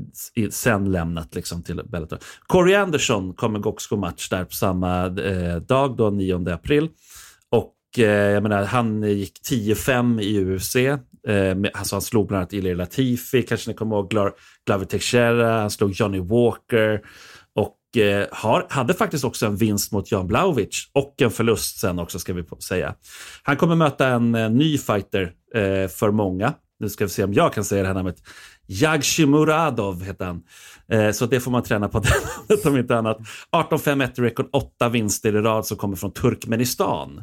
sen 0.50 0.92
lämnat 0.92 1.34
liksom 1.34 1.62
till 1.62 1.82
Bellator. 1.84 2.18
Corey 2.46 2.74
Anderson 2.74 3.34
kommer 3.34 3.66
också 3.66 3.94
gå 3.94 4.00
match 4.00 4.28
där 4.28 4.44
på 4.44 4.52
samma 4.52 5.06
eh, 5.06 5.56
dag, 5.56 5.96
då 5.96 6.10
9 6.10 6.52
april. 6.52 6.88
Och 7.50 7.98
eh, 7.98 8.04
jag 8.04 8.42
menar, 8.42 8.64
han 8.64 9.02
gick 9.02 9.40
10-5 9.50 10.20
i 10.20 10.44
UFC. 10.44 10.76
Eh, 10.76 11.56
alltså 11.74 11.94
han 11.94 12.02
slog 12.02 12.28
bland 12.28 12.38
annat 12.38 12.52
Ilir 12.52 12.74
Latifi, 12.74 13.42
kanske 13.42 13.70
ni 13.70 13.76
kommer 13.76 13.96
ihåg, 13.96 14.10
Glover 14.66 14.84
Teixeira, 14.84 15.60
han 15.60 15.70
slog 15.70 15.92
Johnny 15.92 16.20
Walker. 16.20 17.00
Eh, 17.96 18.26
har, 18.32 18.66
hade 18.70 18.94
faktiskt 18.94 19.24
också 19.24 19.46
en 19.46 19.56
vinst 19.56 19.92
mot 19.92 20.12
Jan 20.12 20.26
Blaovic 20.26 20.90
och 20.92 21.14
en 21.22 21.30
förlust 21.30 21.78
sen 21.78 21.98
också 21.98 22.18
ska 22.18 22.32
vi 22.32 22.44
säga. 22.62 22.94
Han 23.42 23.56
kommer 23.56 23.74
möta 23.74 24.08
en 24.08 24.34
eh, 24.34 24.50
ny 24.50 24.78
fighter 24.78 25.32
eh, 25.54 25.88
för 25.88 26.10
många. 26.10 26.54
Nu 26.78 26.88
ska 26.88 27.04
vi 27.04 27.10
se 27.10 27.24
om 27.24 27.32
jag 27.32 27.52
kan 27.52 27.64
säga 27.64 27.82
det 27.82 27.88
här 27.88 27.94
namnet. 27.94 28.16
Muradov 29.26 30.04
heter 30.04 30.24
han. 30.24 30.42
Eh, 30.88 31.12
så 31.12 31.26
det 31.26 31.40
får 31.40 31.50
man 31.50 31.62
träna 31.62 31.88
på 31.88 32.02
det 32.48 32.66
om 32.66 32.76
inte 32.76 32.96
annat. 32.96 33.18
18-5-1 33.52 34.20
rekord, 34.20 34.48
åtta 34.52 34.88
vinster 34.88 35.36
i 35.36 35.40
rad 35.40 35.66
som 35.66 35.76
kommer 35.76 35.96
från 35.96 36.12
Turkmenistan. 36.12 37.22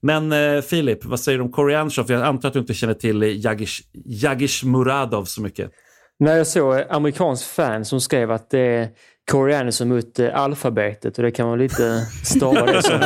Men 0.00 0.32
eh, 0.32 0.62
Filip, 0.62 1.04
vad 1.04 1.20
säger 1.20 1.38
du 1.38 1.44
om 1.44 1.52
Corey 1.52 1.76
Jag 1.96 2.10
antar 2.10 2.48
att 2.48 2.54
du 2.54 2.60
inte 2.60 2.74
känner 2.74 2.94
till 2.94 3.44
Jagish, 3.44 3.80
Jagish 3.92 4.64
Muradov 4.64 5.24
så 5.24 5.42
mycket. 5.42 5.70
Nej, 6.20 6.36
jag 6.36 6.46
såg 6.46 6.84
amerikansk 6.90 7.46
fan 7.46 7.84
som 7.84 8.00
skrev 8.00 8.30
att 8.30 8.50
det 8.50 8.58
är 8.60 8.88
Corey 9.30 9.54
Anderson 9.54 9.88
mot 9.88 10.18
eh, 10.18 10.40
alfabetet 10.40 11.18
och 11.18 11.24
det 11.24 11.30
kan 11.30 11.48
man 11.48 11.58
lite 11.58 12.06
stava 12.24 12.66
det 12.66 12.82
som. 12.82 13.00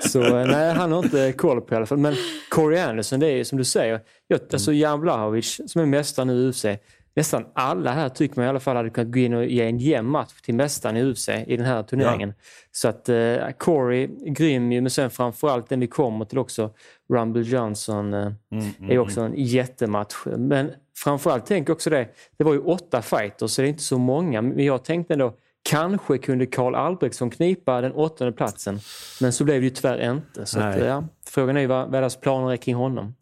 Så 0.00 0.38
eh, 0.38 0.46
nej, 0.46 0.74
han 0.74 0.92
har 0.92 1.04
inte 1.04 1.32
koll 1.32 1.60
på 1.60 1.74
i 1.74 1.76
alla 1.76 1.86
fall. 1.86 1.98
Men 1.98 2.14
Corey 2.50 2.80
Anderson, 2.80 3.20
det 3.20 3.26
är 3.26 3.44
som 3.44 3.58
du 3.58 3.64
säger, 3.64 4.00
jag, 4.28 4.40
alltså 4.52 4.72
Jan 4.72 5.00
Blahovic 5.00 5.60
som 5.66 5.80
är 5.80 5.86
mästare 5.86 6.26
nu 6.26 6.32
i 6.32 6.48
UFC. 6.48 6.66
Nästan 7.14 7.46
alla 7.54 7.92
här 7.92 8.08
tycker 8.08 8.36
man 8.36 8.46
i 8.46 8.48
alla 8.48 8.60
fall 8.60 8.76
hade 8.76 8.90
kunnat 8.90 9.12
gå 9.12 9.18
in 9.18 9.34
och 9.34 9.44
ge 9.44 9.62
en 9.62 9.78
jämn 9.78 10.08
match 10.08 10.40
till 10.42 10.54
mästaren 10.54 10.96
i 10.96 11.02
UFC 11.02 11.28
i 11.28 11.56
den 11.56 11.66
här 11.66 11.82
turneringen. 11.82 12.28
Ja. 12.28 12.44
Så 12.72 12.88
att 12.88 13.08
uh, 13.08 13.50
Corey, 13.58 14.08
grym 14.26 14.72
ju, 14.72 14.80
men 14.80 14.90
sen 14.90 15.10
framförallt 15.10 15.68
den 15.68 15.80
vi 15.80 15.86
kommer 15.86 16.24
till 16.24 16.38
också, 16.38 16.70
Rumble 17.12 17.42
Johnson, 17.42 18.14
uh, 18.14 18.32
mm, 18.52 18.64
mm, 18.78 18.90
är 18.90 18.98
också 18.98 19.20
mm. 19.20 19.32
en 19.32 19.44
jättematch. 19.44 20.14
Men 20.24 20.70
framförallt 20.96 21.46
tänk 21.46 21.68
också 21.68 21.90
det, 21.90 22.08
det 22.38 22.44
var 22.44 22.52
ju 22.52 22.60
åtta 22.60 23.02
fighters 23.02 23.50
så 23.50 23.62
det 23.62 23.66
är 23.66 23.70
inte 23.70 23.82
så 23.82 23.98
många. 23.98 24.42
Men 24.42 24.64
jag 24.64 24.84
tänkte 24.84 25.12
ändå, 25.12 25.34
kanske 25.62 26.18
kunde 26.18 26.46
Karl 26.46 26.74
Albrektsson 26.74 27.30
knipa 27.30 27.80
den 27.80 27.92
åttonde 27.92 28.32
platsen. 28.32 28.80
Men 29.20 29.32
så 29.32 29.44
blev 29.44 29.60
det 29.60 29.64
ju 29.64 29.70
tyvärr 29.70 30.12
inte. 30.12 30.46
Så 30.46 30.60
att, 30.60 30.78
ja, 30.78 31.04
frågan 31.28 31.56
är 31.56 31.60
ju 31.60 31.66
vad, 31.66 31.90
vad 31.90 31.92
deras 31.92 32.20
planer 32.20 32.52
är 32.52 32.56
kring 32.56 32.74
honom. 32.74 33.14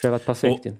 För 0.00 0.08
det 0.08 0.08
har 0.08 0.12
varit 0.12 0.26
perfekt. 0.26 0.66
Och, 0.66 0.72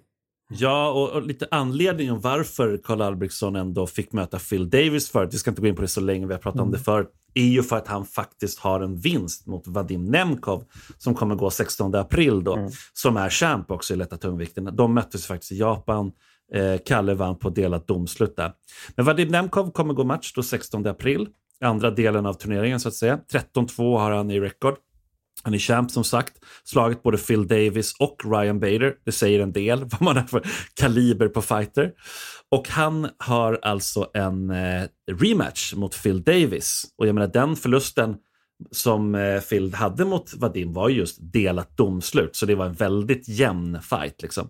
ja, 0.48 0.90
och, 0.90 1.10
och, 1.10 1.22
lite 1.22 1.48
anledningen 1.50 2.20
varför 2.20 2.80
Karl 2.84 3.02
Albrektsson 3.02 3.56
ändå 3.56 3.86
fick 3.86 4.12
möta 4.12 4.38
Phil 4.38 4.70
Davis 4.70 5.10
förut, 5.10 5.34
vi 5.34 5.38
ska 5.38 5.50
inte 5.50 5.62
gå 5.62 5.68
in 5.68 5.76
på 5.76 5.82
det 5.82 5.88
så 5.88 6.00
länge, 6.00 6.26
vi 6.26 6.32
har 6.32 6.40
pratat 6.40 6.56
mm. 6.56 6.66
om 6.66 6.72
det 6.72 6.78
förut, 6.78 7.10
är 7.34 7.44
ju 7.44 7.62
för 7.62 7.76
att 7.76 7.88
han 7.88 8.04
faktiskt 8.04 8.58
har 8.58 8.80
en 8.80 8.96
vinst 8.96 9.46
mot 9.46 9.66
Vadim 9.66 10.04
Nemkov 10.04 10.64
som 10.98 11.14
kommer 11.14 11.34
gå 11.34 11.50
16 11.50 11.94
april 11.94 12.44
då, 12.44 12.56
mm. 12.56 12.70
som 12.92 13.16
är 13.16 13.30
champ 13.30 13.70
också 13.70 13.94
i 13.94 13.96
lätta 13.96 14.16
tungvikten. 14.16 14.76
De 14.76 14.94
möttes 14.94 15.26
faktiskt 15.26 15.52
i 15.52 15.56
Japan 15.56 16.12
Eh, 16.54 16.76
Kalle 16.86 17.14
vann 17.14 17.38
på 17.38 17.50
delat 17.50 17.88
domslut 17.88 18.36
där. 18.36 18.52
Men 18.96 19.06
Vadim 19.06 19.28
Nemkov 19.28 19.70
kommer 19.70 19.94
gå 19.94 20.04
match 20.04 20.32
då 20.34 20.42
16 20.42 20.86
april, 20.86 21.28
andra 21.60 21.90
delen 21.90 22.26
av 22.26 22.34
turneringen 22.34 22.80
så 22.80 22.88
att 22.88 22.94
säga. 22.94 23.20
13-2 23.32 23.98
har 23.98 24.10
han 24.10 24.30
i 24.30 24.40
rekord. 24.40 24.76
Han 25.42 25.54
är 25.54 25.58
champ 25.58 25.90
som 25.90 26.04
sagt, 26.04 26.32
slagit 26.64 27.02
både 27.02 27.18
Phil 27.18 27.46
Davis 27.46 27.94
och 27.98 28.16
Ryan 28.24 28.60
Bader. 28.60 28.94
Det 29.04 29.12
säger 29.12 29.40
en 29.40 29.52
del 29.52 29.84
vad 29.84 30.02
man 30.02 30.16
har 30.16 30.24
för 30.24 30.42
kaliber 30.74 31.28
på 31.28 31.42
fighter. 31.42 31.92
Och 32.50 32.68
han 32.68 33.08
har 33.18 33.58
alltså 33.62 34.10
en 34.14 34.50
eh, 34.50 34.82
rematch 35.12 35.74
mot 35.74 36.02
Phil 36.02 36.22
Davis. 36.22 36.84
Och 36.98 37.06
jag 37.06 37.14
menar 37.14 37.28
den 37.28 37.56
förlusten 37.56 38.16
som 38.70 39.14
eh, 39.14 39.40
Phil 39.40 39.74
hade 39.74 40.04
mot 40.04 40.34
Vadim 40.34 40.72
var 40.72 40.88
just 40.88 41.18
delat 41.20 41.76
domslut, 41.76 42.36
så 42.36 42.46
det 42.46 42.54
var 42.54 42.66
en 42.66 42.72
väldigt 42.72 43.28
jämn 43.28 43.82
fight. 43.82 44.22
Liksom. 44.22 44.48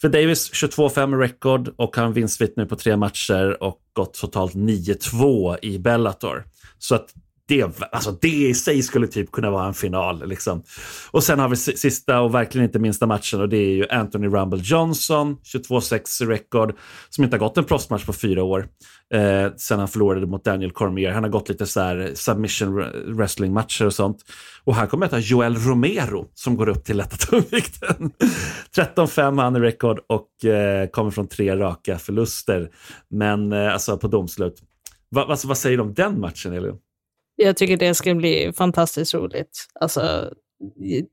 För 0.00 0.08
Davis 0.08 0.52
22-5 0.52 1.18
record 1.18 1.74
och 1.76 1.96
han 1.96 2.12
vinstvitt 2.12 2.56
nu 2.56 2.66
på 2.66 2.76
tre 2.76 2.96
matcher 2.96 3.62
och 3.62 3.78
gått 3.92 4.14
totalt 4.14 4.54
9-2 4.54 5.58
i 5.62 5.78
Bellator. 5.78 6.44
Så 6.78 6.94
att 6.94 7.14
det, 7.48 7.82
alltså 7.92 8.12
det 8.20 8.28
i 8.28 8.54
sig 8.54 8.82
skulle 8.82 9.06
typ 9.06 9.32
kunna 9.32 9.50
vara 9.50 9.66
en 9.66 9.74
final. 9.74 10.28
Liksom. 10.28 10.62
Och 11.10 11.24
sen 11.24 11.38
har 11.38 11.48
vi 11.48 11.56
sista 11.56 12.20
och 12.20 12.34
verkligen 12.34 12.64
inte 12.64 12.78
minsta 12.78 13.06
matchen 13.06 13.40
och 13.40 13.48
det 13.48 13.56
är 13.56 13.70
ju 13.70 13.88
Anthony 13.88 14.26
Rumble 14.26 14.60
Johnson, 14.62 15.36
22-6 15.54 16.26
rekord, 16.26 16.74
som 17.10 17.24
inte 17.24 17.36
har 17.36 17.40
gått 17.40 17.58
en 17.58 17.64
proffsmatch 17.64 18.04
på 18.04 18.12
fyra 18.12 18.42
år. 18.42 18.68
Eh, 19.14 19.52
sen 19.56 19.78
han 19.78 19.88
förlorade 19.88 20.26
mot 20.26 20.44
Daniel 20.44 20.70
Cormier. 20.70 21.12
Han 21.12 21.22
har 21.22 21.30
gått 21.30 21.48
lite 21.48 21.66
så 21.66 21.80
här 21.80 22.10
submission 22.14 22.84
wrestling-matcher 23.16 23.86
och 23.86 23.94
sånt. 23.94 24.24
Och 24.64 24.74
här 24.74 24.86
kommer 24.86 25.06
möta 25.06 25.18
Joel 25.18 25.56
Romero 25.56 26.26
som 26.34 26.56
går 26.56 26.68
upp 26.68 26.84
till 26.84 26.96
lätta 26.96 27.16
tungvikten. 27.26 28.10
13-5 28.76 29.42
han 29.42 29.56
i 29.56 29.60
rekord 29.60 30.00
och 30.06 30.44
eh, 30.44 30.88
kommer 30.88 31.10
från 31.10 31.28
tre 31.28 31.56
raka 31.56 31.98
förluster. 31.98 32.70
Men 33.10 33.52
eh, 33.52 33.72
alltså 33.72 33.98
på 33.98 34.08
domslut. 34.08 34.62
Va, 35.10 35.26
alltså, 35.28 35.48
vad 35.48 35.58
säger 35.58 35.76
du 35.76 35.82
om 35.82 35.94
den 35.94 36.20
matchen, 36.20 36.52
Elin? 36.52 36.78
Jag 37.40 37.56
tycker 37.56 37.76
det 37.76 37.94
ska 37.94 38.14
bli 38.14 38.52
fantastiskt 38.56 39.14
roligt. 39.14 39.66
Alltså, 39.80 40.32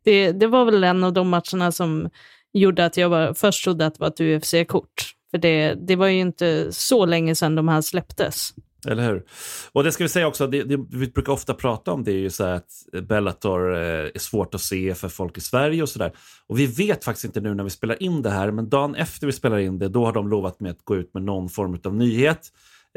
det, 0.03 0.31
det 0.31 0.47
var 0.47 0.65
väl 0.65 0.83
en 0.83 1.03
av 1.03 1.13
de 1.13 1.29
matcherna 1.29 1.71
som 1.71 2.09
gjorde 2.53 2.85
att 2.85 2.97
jag 2.97 3.09
var, 3.09 3.33
först 3.33 3.63
trodde 3.63 3.85
att 3.85 3.93
det 3.93 3.99
var 3.99 4.07
ett 4.07 4.19
UFC-kort. 4.19 5.11
För 5.31 5.37
det, 5.37 5.73
det 5.87 5.95
var 5.95 6.07
ju 6.07 6.19
inte 6.19 6.71
så 6.71 7.05
länge 7.05 7.35
sedan 7.35 7.55
de 7.55 7.67
här 7.67 7.81
släpptes. 7.81 8.53
Eller 8.87 9.07
hur? 9.09 9.23
Och 9.71 9.83
det 9.83 9.91
ska 9.91 10.03
vi 10.03 10.09
säga 10.09 10.27
också, 10.27 10.47
det, 10.47 10.63
det, 10.63 10.85
vi 10.89 11.07
brukar 11.07 11.33
ofta 11.33 11.53
prata 11.53 11.91
om 11.91 12.03
det 12.03 12.11
är 12.11 12.17
ju 12.17 12.29
så 12.29 12.43
att 12.43 12.69
Bellator 13.03 13.75
eh, 13.75 13.79
är 13.79 14.19
svårt 14.19 14.55
att 14.55 14.61
se 14.61 14.95
för 14.95 15.09
folk 15.09 15.37
i 15.37 15.41
Sverige 15.41 15.81
och 15.81 15.89
sådär. 15.89 16.11
Och 16.47 16.59
vi 16.59 16.65
vet 16.65 17.03
faktiskt 17.03 17.25
inte 17.25 17.41
nu 17.41 17.53
när 17.53 17.63
vi 17.63 17.69
spelar 17.69 18.03
in 18.03 18.21
det 18.21 18.29
här, 18.29 18.51
men 18.51 18.69
dagen 18.69 18.95
efter 18.95 19.27
vi 19.27 19.33
spelar 19.33 19.57
in 19.57 19.79
det, 19.79 19.89
då 19.89 20.05
har 20.05 20.13
de 20.13 20.27
lovat 20.27 20.59
med 20.59 20.71
att 20.71 20.83
gå 20.83 20.95
ut 20.95 21.13
med 21.13 21.23
någon 21.23 21.49
form 21.49 21.79
av 21.83 21.95
nyhet, 21.95 22.39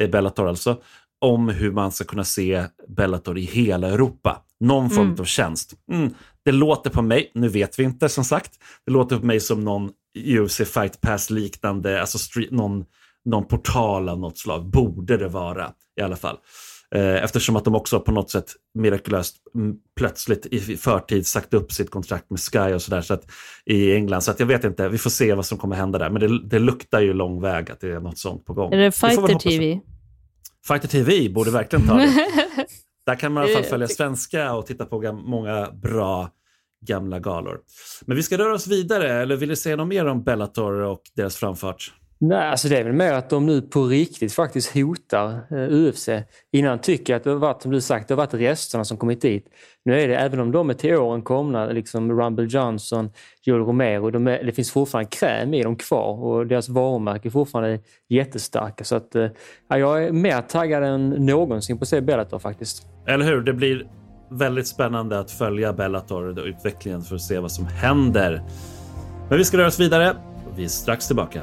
eh, 0.01 0.11
Bellator 0.11 0.49
alltså, 0.49 0.83
om 1.21 1.49
hur 1.49 1.73
man 1.73 1.93
ska 1.93 2.05
kunna 2.05 2.25
se 2.25 2.65
Bellator 2.89 3.39
i 3.39 3.43
hela 3.45 3.89
Europa. 3.89 4.43
Någon 4.61 4.91
form 4.91 5.07
mm. 5.07 5.21
av 5.21 5.25
tjänst. 5.25 5.75
Mm. 5.93 6.15
Det 6.45 6.53
låter 6.53 6.91
på 6.91 7.03
mig, 7.03 7.31
nu 7.35 7.49
vet 7.49 7.79
vi 7.79 7.83
inte 7.83 8.09
som 8.09 8.25
sagt, 8.25 8.53
det 8.87 8.93
låter 8.93 9.19
på 9.19 9.27
mig 9.27 9.41
som 9.41 9.65
någon 9.65 9.91
UFC 10.19 10.57
Fight 10.57 11.01
Pass-liknande, 11.01 12.01
alltså 12.01 12.19
street, 12.19 12.51
någon, 12.51 12.85
någon 13.25 13.45
portal 13.45 14.09
av 14.09 14.19
något 14.19 14.39
slag, 14.39 14.71
borde 14.71 15.17
det 15.17 15.29
vara 15.29 15.73
i 16.01 16.03
alla 16.03 16.17
fall. 16.17 16.37
Eh, 16.95 17.25
eftersom 17.25 17.57
att 17.57 17.65
de 17.65 17.75
också 17.75 18.01
på 18.01 18.13
något 18.13 18.31
sätt 18.31 18.53
mirakulöst 18.75 19.37
mm, 19.55 19.77
plötsligt 19.97 20.47
i 20.47 20.61
förtid 20.61 21.27
sagt 21.27 21.55
upp 21.55 21.73
sitt 21.73 21.91
kontrakt 21.91 22.31
med 22.31 22.41
Sky 22.41 22.75
och 22.75 22.83
sådär 22.83 23.01
så 23.01 23.19
i 23.65 23.95
England. 23.95 24.23
Så 24.23 24.31
att 24.31 24.41
jag 24.41 24.47
vet 24.47 24.65
inte, 24.65 24.89
vi 24.89 24.99
får 24.99 25.11
se 25.11 25.35
vad 25.35 25.47
som 25.47 25.59
kommer 25.59 25.77
hända 25.77 25.99
där. 25.99 26.11
Men 26.11 26.21
det, 26.21 26.49
det 26.49 26.59
luktar 26.59 27.01
ju 27.01 27.13
lång 27.13 27.41
väg 27.41 27.71
att 27.71 27.81
det 27.81 27.89
är 27.89 28.01
något 28.01 28.19
sånt 28.19 28.47
på 28.47 28.55
gång. 28.55 28.73
Är 28.73 28.77
det 28.77 28.93
Fighter 28.93 29.39
TV? 29.39 29.81
Fighter 30.69 30.89
TV 30.89 31.29
borde 31.29 31.51
verkligen 31.51 31.87
ta 31.89 31.95
det. 31.95 32.27
Där 33.07 33.15
kan 33.15 33.33
man 33.33 33.45
i 33.45 33.47
alla 33.47 33.63
fall 33.63 33.71
följa 33.71 33.89
svenska 33.89 34.53
och 34.55 34.67
titta 34.67 34.87
på 34.87 35.13
många 35.13 35.71
bra 35.71 36.31
gamla 36.87 37.19
galor. 37.19 37.59
Men 38.07 38.17
vi 38.17 38.23
ska 38.23 38.39
röra 38.39 38.55
oss 38.55 38.67
vidare, 38.67 39.13
eller 39.13 39.37
vill 39.37 39.49
du 39.49 39.57
säga 39.57 39.77
något 39.77 39.89
mer 39.89 40.07
om 40.07 40.25
Bellator 40.25 40.73
och 40.73 41.03
deras 41.17 41.37
framfart? 41.37 41.93
Nej, 42.21 42.49
alltså 42.49 42.69
det 42.69 42.79
är 42.79 42.85
väl 42.85 42.93
mer 42.93 43.13
att 43.13 43.31
de 43.31 43.47
nu 43.47 43.63
på 43.63 43.85
riktigt 43.85 44.33
faktiskt 44.33 44.75
hotar 44.75 45.31
eh, 45.51 45.73
UFC. 45.73 46.09
Innan 46.53 46.79
tycker 46.79 47.13
jag 47.13 47.19
att 47.19 47.25
det 47.25 47.31
har 47.31 47.37
varit, 47.37 47.63
som 47.63 47.71
du 47.71 47.81
sagt, 47.81 48.09
det 48.09 48.15
har 48.15 48.17
varit 48.17 48.35
resterna 48.35 48.85
som 48.85 48.97
kommit 48.97 49.23
dit. 49.23 49.47
Nu 49.85 50.01
är 50.01 50.09
det, 50.09 50.17
även 50.17 50.41
om 50.41 50.53
de 50.53 50.71
är 50.71 50.75
till 50.75 50.95
åren 50.95 51.23
komna, 51.23 51.67
liksom 51.67 52.21
Rumble 52.21 52.45
Johnson, 52.45 53.11
Joel 53.43 53.63
Romero, 53.63 54.11
de 54.11 54.27
är, 54.29 54.43
det 54.43 54.53
finns 54.53 54.71
fortfarande 54.71 55.11
kräm 55.11 55.55
i 55.55 55.63
dem 55.63 55.77
kvar 55.77 56.25
och 56.25 56.47
deras 56.47 56.69
varumärke 56.69 57.29
är 57.29 57.31
fortfarande 57.31 57.81
jättestarka. 58.09 58.85
Så 58.85 58.97
att, 58.97 59.15
ja, 59.69 59.79
jag 59.79 60.05
är 60.05 60.13
mer 60.13 60.43
taggad 60.43 60.83
än 60.85 61.09
någonsin 61.09 61.79
på 61.79 61.83
att 61.83 61.89
se 61.89 62.01
Bellator 62.01 62.39
faktiskt. 62.39 62.87
Eller 63.07 63.25
hur? 63.25 63.41
Det 63.41 63.53
blir 63.53 63.87
väldigt 64.31 64.67
spännande 64.67 65.19
att 65.19 65.31
följa 65.31 65.73
Bellator 65.73 66.39
och 66.39 66.45
utvecklingen 66.45 67.03
för 67.03 67.15
att 67.15 67.23
se 67.23 67.39
vad 67.39 67.53
som 67.53 67.67
händer. 67.67 68.43
Men 69.29 69.39
vi 69.39 69.45
ska 69.45 69.59
röra 69.59 69.67
oss 69.67 69.81
vidare 69.81 70.11
och 70.51 70.59
vi 70.59 70.65
är 70.65 70.69
strax 70.69 71.07
tillbaka. 71.07 71.43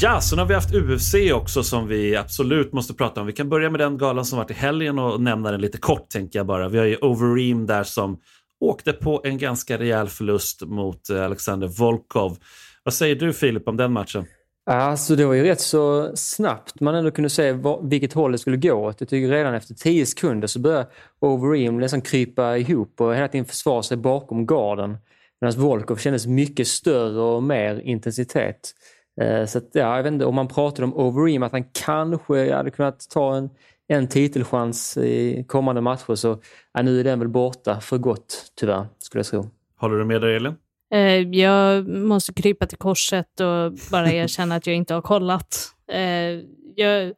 Ja, 0.00 0.20
sen 0.20 0.38
har 0.38 0.46
vi 0.46 0.54
haft 0.54 0.74
UFC 0.74 1.14
också 1.32 1.62
som 1.62 1.88
vi 1.88 2.16
absolut 2.16 2.72
måste 2.72 2.94
prata 2.94 3.20
om. 3.20 3.26
Vi 3.26 3.32
kan 3.32 3.48
börja 3.48 3.70
med 3.70 3.80
den 3.80 3.98
galan 3.98 4.24
som 4.24 4.38
varit 4.38 4.50
i 4.50 4.54
helgen 4.54 4.98
och 4.98 5.20
nämna 5.20 5.50
den 5.50 5.60
lite 5.60 5.78
kort 5.78 6.08
tänker 6.08 6.38
jag 6.38 6.46
bara. 6.46 6.68
Vi 6.68 6.78
har 6.78 6.84
ju 6.84 6.96
Overeem 6.96 7.66
där 7.66 7.84
som 7.84 8.18
åkte 8.60 8.92
på 8.92 9.20
en 9.24 9.38
ganska 9.38 9.78
rejäl 9.78 10.08
förlust 10.08 10.62
mot 10.62 11.10
eh, 11.10 11.24
Alexander 11.24 11.68
Volkov. 11.68 12.36
Vad 12.82 12.94
säger 12.94 13.16
du 13.16 13.32
Filip 13.32 13.68
om 13.68 13.76
den 13.76 13.92
matchen? 13.92 14.26
Alltså 14.70 15.16
det 15.16 15.26
var 15.26 15.34
ju 15.34 15.42
rätt 15.42 15.60
så 15.60 16.12
snabbt 16.16 16.80
man 16.80 16.94
ändå 16.94 17.10
kunde 17.10 17.30
se 17.30 17.58
vilket 17.82 18.12
håll 18.12 18.32
det 18.32 18.38
skulle 18.38 18.56
gå. 18.56 18.72
åt. 18.72 19.00
Jag 19.00 19.08
tycker 19.08 19.28
redan 19.28 19.54
efter 19.54 19.74
10 19.74 20.06
sekunder 20.06 20.48
så 20.48 20.58
började 20.58 20.86
Overeem 21.20 21.78
nästan 21.78 22.00
krypa 22.00 22.56
ihop 22.56 23.00
och 23.00 23.14
hela 23.14 23.28
tiden 23.28 23.44
försvara 23.44 23.82
sig 23.82 23.96
bakom 23.96 24.46
garden. 24.46 24.96
Medan 25.40 25.60
Volkov 25.60 25.96
kändes 25.96 26.26
mycket 26.26 26.68
större 26.68 27.20
och 27.20 27.42
mer 27.42 27.80
intensitet. 27.80 28.74
Eh, 29.20 29.46
så 29.46 29.58
att, 29.58 29.70
ja, 29.72 29.96
jag 29.96 30.02
vet 30.02 30.12
inte, 30.12 30.24
om 30.24 30.34
man 30.34 30.48
pratade 30.48 30.84
om 30.84 30.94
Overeem, 30.94 31.42
att 31.42 31.52
han 31.52 31.64
kanske 31.64 32.54
hade 32.54 32.70
kunnat 32.70 33.10
ta 33.10 33.36
en, 33.36 33.50
en 33.88 34.08
titelchans 34.08 34.96
i 34.96 35.44
kommande 35.48 35.80
matcher 35.80 36.14
så 36.14 36.40
ja, 36.72 36.82
nu 36.82 37.00
är 37.00 37.04
den 37.04 37.18
väl 37.18 37.28
borta 37.28 37.80
för 37.80 37.98
gott 37.98 38.52
tyvärr, 38.60 38.86
skulle 38.98 39.18
jag 39.18 39.26
tro. 39.26 39.50
Håller 39.76 39.98
du 39.98 40.04
med 40.04 40.20
dig 40.20 40.36
Elin? 40.36 40.54
Eh, 40.94 41.38
jag 41.38 41.88
måste 41.88 42.32
krypa 42.32 42.66
till 42.66 42.78
korset 42.78 43.40
och 43.40 43.72
bara 43.90 44.12
erkänna 44.12 44.54
att 44.54 44.66
jag 44.66 44.76
inte 44.76 44.94
har 44.94 45.02
kollat. 45.02 45.56
Eh, 45.92 46.40
jag, 46.76 47.12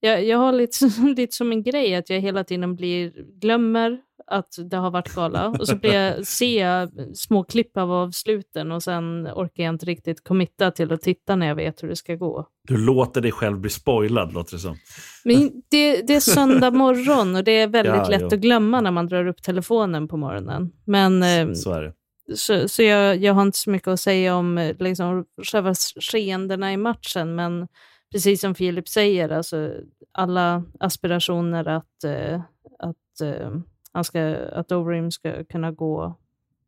jag, 0.00 0.24
jag 0.24 0.38
har 0.38 0.52
lite, 0.52 0.90
lite 1.16 1.34
som 1.34 1.52
en 1.52 1.62
grej 1.62 1.94
att 1.94 2.10
jag 2.10 2.20
hela 2.20 2.44
tiden 2.44 2.76
blir, 2.76 3.12
glömmer 3.40 3.98
att 4.32 4.58
det 4.70 4.76
har 4.76 4.90
varit 4.90 5.14
gala 5.14 5.48
och 5.48 5.68
så 5.68 5.76
blir 5.76 5.94
jag, 5.94 6.26
ser 6.26 6.60
jag 6.66 6.90
små 7.16 7.44
klipp 7.44 7.76
av 7.76 7.92
avsluten 7.92 8.72
och 8.72 8.82
sen 8.82 9.28
orkar 9.34 9.64
jag 9.64 9.74
inte 9.74 9.86
riktigt 9.86 10.24
committa 10.24 10.70
till 10.70 10.92
att 10.92 11.02
titta 11.02 11.36
när 11.36 11.46
jag 11.46 11.54
vet 11.54 11.82
hur 11.82 11.88
det 11.88 11.96
ska 11.96 12.14
gå. 12.14 12.46
Du 12.68 12.76
låter 12.76 13.20
dig 13.20 13.32
själv 13.32 13.58
bli 13.58 13.70
spoilad 13.70 14.32
låter 14.32 14.52
det 14.52 14.58
som. 14.58 14.76
Men 15.24 15.50
det, 15.70 16.02
det 16.02 16.14
är 16.14 16.20
söndag 16.20 16.70
morgon 16.70 17.36
och 17.36 17.44
det 17.44 17.52
är 17.52 17.68
väldigt 17.68 17.94
ja, 17.94 18.08
lätt 18.08 18.20
jo. 18.20 18.26
att 18.26 18.40
glömma 18.40 18.80
när 18.80 18.90
man 18.90 19.06
drar 19.06 19.26
upp 19.26 19.42
telefonen 19.42 20.08
på 20.08 20.16
morgonen. 20.16 20.72
Men, 20.84 21.22
eh, 21.22 21.52
så 21.52 21.72
är 21.72 21.82
det. 21.82 21.92
Så, 22.36 22.68
så 22.68 22.82
jag, 22.82 23.16
jag 23.16 23.34
har 23.34 23.42
inte 23.42 23.58
så 23.58 23.70
mycket 23.70 23.88
att 23.88 24.00
säga 24.00 24.36
om 24.36 24.58
eh, 24.58 24.76
liksom, 24.78 25.24
själva 25.52 25.74
skeendena 26.00 26.72
i 26.72 26.76
matchen, 26.76 27.34
men 27.34 27.68
precis 28.12 28.40
som 28.40 28.54
Filip 28.54 28.88
säger, 28.88 29.28
alltså, 29.28 29.70
alla 30.12 30.64
aspirationer 30.80 31.68
att, 31.68 32.04
eh, 32.04 32.40
att, 32.78 33.20
eh, 33.22 33.50
han 33.92 34.04
ska, 34.04 34.36
att 34.36 34.72
Overeem 34.72 35.10
ska 35.10 35.44
kunna 35.44 35.72
gå 35.72 36.18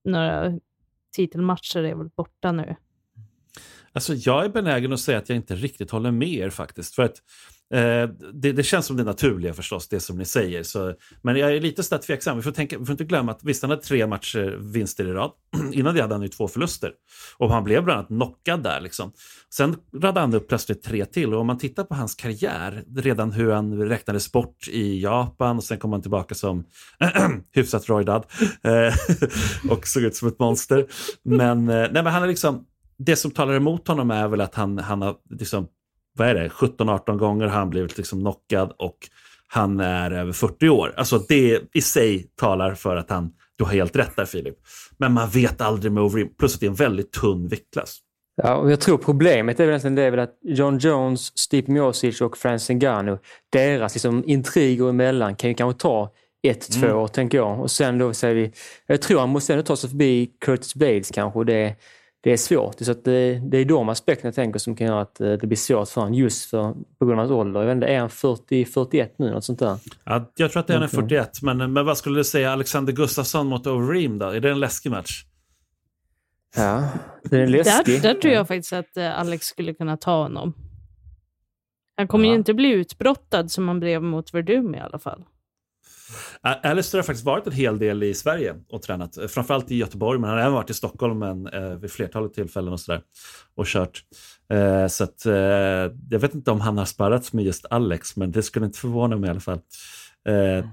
några 0.04 0.58
titelmatcher 1.12 1.82
är 1.82 1.94
väl 1.94 2.08
borta 2.08 2.52
nu. 2.52 2.76
Alltså 3.92 4.14
jag 4.14 4.44
är 4.44 4.48
benägen 4.48 4.92
att 4.92 5.00
säga 5.00 5.18
att 5.18 5.28
jag 5.28 5.36
inte 5.36 5.54
riktigt 5.54 5.90
håller 5.90 6.10
med 6.10 6.28
er 6.28 6.50
faktiskt. 6.50 6.94
För 6.94 7.02
att 7.02 7.22
Eh, 7.74 8.08
det, 8.32 8.52
det, 8.52 8.62
känns 8.62 8.86
som 8.86 8.96
det 8.96 9.04
naturliga 9.04 9.54
förstås, 9.54 9.88
det 9.88 10.00
som 10.00 10.18
ni 10.18 10.24
säger. 10.24 10.62
Så, 10.62 10.94
men 11.22 11.36
jag 11.36 11.56
är 11.56 11.60
lite 11.60 11.82
så 11.82 11.98
tveksam. 11.98 12.36
Vi 12.36 12.42
får, 12.42 12.50
tänka, 12.50 12.78
vi 12.78 12.84
får 12.84 12.92
inte 12.92 13.04
glömma 13.04 13.32
att 13.32 13.44
visst, 13.44 13.62
han 13.62 13.70
hade 13.70 13.82
tre 13.82 14.06
matcher 14.06 14.56
vinster 14.60 15.08
i 15.08 15.12
rad. 15.12 15.30
Innan 15.72 15.94
det 15.94 16.00
hade 16.00 16.14
han 16.14 16.22
ju 16.22 16.28
två 16.28 16.48
förluster. 16.48 16.92
Och 17.38 17.50
han 17.50 17.64
blev 17.64 17.84
bland 17.84 17.98
annat 17.98 18.08
knockad 18.08 18.62
där. 18.62 18.80
Liksom. 18.80 19.12
Sen 19.54 19.76
radade 19.94 20.20
han 20.20 20.34
upp 20.34 20.48
plötsligt 20.48 20.82
tre 20.82 21.04
till. 21.04 21.34
Och 21.34 21.40
om 21.40 21.46
man 21.46 21.58
tittar 21.58 21.84
på 21.84 21.94
hans 21.94 22.14
karriär, 22.14 22.84
redan 22.96 23.32
hur 23.32 23.50
han 23.50 23.88
räknades 23.88 24.32
bort 24.32 24.68
i 24.68 25.02
Japan 25.02 25.56
och 25.56 25.64
sen 25.64 25.78
kom 25.78 25.92
han 25.92 26.02
tillbaka 26.02 26.34
som 26.34 26.64
hyfsat 27.52 27.88
rojdad 27.88 28.26
eh, 28.62 28.94
och 29.70 29.86
såg 29.86 30.02
ut 30.02 30.16
som 30.16 30.28
ett 30.28 30.38
monster. 30.38 30.86
Men, 31.22 31.68
eh, 31.68 31.74
nej, 31.74 32.02
men 32.02 32.06
han 32.06 32.22
är 32.22 32.26
liksom, 32.26 32.64
det 32.98 33.16
som 33.16 33.30
talar 33.30 33.54
emot 33.54 33.88
honom 33.88 34.10
är 34.10 34.28
väl 34.28 34.40
att 34.40 34.54
han, 34.54 34.78
han 34.78 35.02
har 35.02 35.16
liksom 35.30 35.68
vad 36.14 36.28
är 36.28 36.34
det, 36.34 36.48
17-18 36.48 37.16
gånger 37.16 37.46
har 37.46 37.58
han 37.58 37.70
blivit 37.70 37.96
liksom 37.96 38.20
knockad 38.20 38.72
och 38.78 38.98
han 39.48 39.80
är 39.80 40.10
över 40.10 40.32
40 40.32 40.68
år. 40.68 40.94
Alltså 40.96 41.18
det 41.18 41.60
i 41.72 41.80
sig 41.80 42.26
talar 42.36 42.74
för 42.74 42.96
att 42.96 43.10
han, 43.10 43.32
du 43.56 43.64
har 43.64 43.72
helt 43.72 43.96
rätt 43.96 44.16
där 44.16 44.24
Filip. 44.24 44.54
Men 44.98 45.12
man 45.12 45.28
vet 45.28 45.60
aldrig 45.60 45.92
med 45.92 46.02
Overeem, 46.02 46.28
plus 46.38 46.54
att 46.54 46.60
det 46.60 46.66
är 46.66 46.70
en 46.70 46.74
väldigt 46.74 47.12
tunn 47.12 47.48
viktklass. 47.48 47.98
Ja, 48.42 48.54
och 48.56 48.72
jag 48.72 48.80
tror 48.80 48.98
problemet 48.98 49.60
är 49.60 49.66
väl, 49.66 49.94
det 49.94 50.02
är 50.02 50.10
väl 50.10 50.20
att 50.20 50.38
John 50.42 50.78
Jones, 50.78 51.38
Steve 51.38 51.72
Miocic 51.72 52.20
och 52.20 52.36
Francis 52.36 52.76
Ngannou, 52.76 53.18
deras 53.52 53.94
liksom 53.94 54.24
intriger 54.26 54.88
emellan 54.88 55.36
kan 55.36 55.50
ju 55.50 55.54
kanske 55.54 55.80
ta 55.80 56.12
ett, 56.42 56.72
två 56.72 56.86
mm. 56.86 56.98
år 56.98 57.08
tänker 57.08 57.38
jag. 57.38 57.60
Och 57.60 57.70
sen 57.70 57.98
då 57.98 58.14
säger 58.14 58.34
vi, 58.34 58.52
jag 58.86 59.02
tror 59.02 59.20
han 59.20 59.28
måste 59.28 59.52
ändå 59.52 59.62
ta 59.62 59.76
sig 59.76 59.90
förbi 59.90 60.30
Curtis 60.40 60.74
Blades 60.74 61.10
kanske. 61.10 61.44
Det, 61.44 61.76
det 62.24 62.32
är 62.32 62.36
svårt. 62.36 62.76
Så 62.80 62.90
att 62.90 63.04
det, 63.04 63.38
det 63.38 63.58
är 63.58 63.64
de 63.64 63.88
aspekterna 63.88 64.28
jag 64.28 64.34
tänker 64.34 64.58
som 64.58 64.76
kan 64.76 64.86
göra 64.86 65.00
att 65.00 65.20
eh, 65.20 65.32
det 65.32 65.46
blir 65.46 65.56
svårt 65.56 65.88
för 65.88 66.00
honom 66.00 66.14
just 66.14 66.50
för, 66.50 66.74
på 66.98 67.06
grund 67.06 67.12
av 67.12 67.18
hans 67.18 67.30
ålder. 67.30 67.60
Jag 67.60 67.66
vet 67.66 67.74
inte, 67.74 67.86
är 67.86 68.00
han 68.00 68.10
40, 68.10 68.64
41 68.64 69.14
nu? 69.18 69.30
Något 69.30 69.44
sånt 69.44 69.58
där? 69.58 69.78
Ja, 70.04 70.32
jag 70.36 70.52
tror 70.52 70.60
att 70.60 70.66
det 70.66 70.74
är 70.74 70.86
41. 70.86 71.42
Men, 71.42 71.72
men 71.72 71.86
vad 71.86 71.98
skulle 71.98 72.20
du 72.20 72.24
säga 72.24 72.52
Alexander 72.52 72.92
Gustafsson 72.92 73.46
mot 73.46 73.66
Overeem 73.66 74.18
då? 74.18 74.26
Är 74.26 74.40
det 74.40 74.50
en 74.50 74.60
läskig 74.60 74.90
match? 74.90 75.24
Ja, 76.56 76.88
det 77.22 77.40
är 77.40 77.46
läskig. 77.46 78.02
Där, 78.02 78.14
där 78.14 78.20
tror 78.20 78.34
jag 78.34 78.48
faktiskt 78.48 78.72
att 78.72 78.96
eh, 78.96 79.18
Alex 79.20 79.46
skulle 79.46 79.74
kunna 79.74 79.96
ta 79.96 80.22
honom. 80.22 80.54
Han 81.96 82.08
kommer 82.08 82.24
ja. 82.24 82.30
ju 82.30 82.38
inte 82.38 82.54
bli 82.54 82.68
utbrottad 82.68 83.50
som 83.50 83.68
han 83.68 83.80
blev 83.80 84.02
mot 84.02 84.34
Verdum 84.34 84.74
i 84.74 84.80
alla 84.80 84.98
fall. 84.98 85.24
Alistair 86.40 86.98
har 86.98 87.04
faktiskt 87.04 87.26
varit 87.26 87.46
en 87.46 87.52
hel 87.52 87.78
del 87.78 88.02
i 88.02 88.14
Sverige 88.14 88.54
och 88.70 88.82
tränat. 88.82 89.18
Framförallt 89.28 89.70
i 89.70 89.76
Göteborg, 89.76 90.20
men 90.20 90.30
han 90.30 90.38
har 90.38 90.44
även 90.44 90.54
varit 90.54 90.70
i 90.70 90.74
Stockholm 90.74 91.18
men, 91.18 91.46
eh, 91.46 91.74
vid 91.74 91.90
flertalet 91.90 92.34
tillfällen 92.34 92.72
och 92.72 92.80
sådär. 92.80 93.00
Och 93.54 93.66
kört. 93.66 94.02
Eh, 94.52 94.86
så 94.86 95.04
att, 95.04 95.26
eh, 95.26 95.34
jag 96.10 96.18
vet 96.18 96.34
inte 96.34 96.50
om 96.50 96.60
han 96.60 96.78
har 96.78 96.84
sparrats 96.84 97.32
med 97.32 97.44
just 97.44 97.66
Alex, 97.70 98.16
men 98.16 98.32
det 98.32 98.42
skulle 98.42 98.66
inte 98.66 98.78
förvåna 98.78 99.16
mig 99.16 99.28
i 99.28 99.30
alla 99.30 99.40
fall. 99.40 99.60
Eh, 100.28 100.64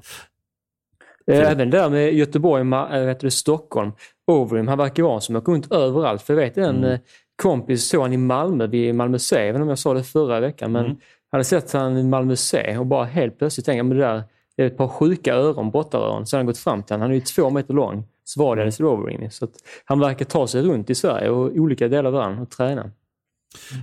Även 1.27 1.69
där 1.69 1.89
med 1.89 2.13
Göteborg, 2.13 2.73
äh, 2.73 3.05
vet 3.05 3.19
du, 3.19 3.31
Stockholm. 3.31 3.91
Overeem, 4.27 4.67
han 4.67 4.77
verkar 4.77 5.03
vara 5.03 5.21
som 5.21 5.35
åker 5.35 5.51
runt 5.51 5.71
överallt. 5.71 6.21
För 6.21 6.33
jag 6.33 6.41
vet 6.41 6.57
en 6.57 6.77
mm. 6.77 6.91
Eh, 6.91 6.99
kompis 7.41 7.87
såg 7.89 8.01
han 8.01 8.13
i 8.13 8.17
Malmö, 8.17 8.67
vid 8.67 8.95
Malmö 8.95 9.19
C, 9.19 9.47
inte 9.47 9.61
om 9.61 9.69
jag 9.69 9.79
sa 9.79 9.93
det 9.93 10.03
förra 10.03 10.39
veckan, 10.39 10.71
men 10.71 10.85
mm. 10.85 10.97
hade 11.31 11.43
sett 11.43 11.73
han 11.73 11.97
i 11.97 12.03
Malmö 12.03 12.35
C 12.35 12.77
och 12.77 12.85
bara 12.85 13.05
helt 13.05 13.37
plötsligt 13.37 13.65
tänkte 13.65 13.77
jag, 13.77 13.89
det 13.95 14.05
där 14.05 14.23
ett 14.57 14.77
par 14.77 14.87
sjuka 14.87 15.35
öron, 15.35 15.71
brottaröron. 15.71 16.25
Så 16.25 16.37
han 16.37 16.45
gått 16.45 16.57
fram 16.57 16.83
till 16.83 16.93
honom. 16.93 17.01
Han 17.01 17.11
är 17.11 17.15
ju 17.15 17.21
två 17.21 17.49
meter 17.49 17.73
lång. 17.73 18.07
Så 18.23 18.43
var 18.43 18.55
det 18.55 18.61
Alice 18.61 18.83
Roverini. 18.83 19.29
Så 19.31 19.47
han 19.85 19.99
verkar 19.99 20.25
ta 20.25 20.47
sig 20.47 20.61
runt 20.61 20.89
i 20.89 20.95
Sverige 20.95 21.29
och 21.29 21.51
olika 21.55 21.87
delar 21.87 22.05
av 22.05 22.13
världen 22.13 22.39
och 22.39 22.49
träna. 22.49 22.91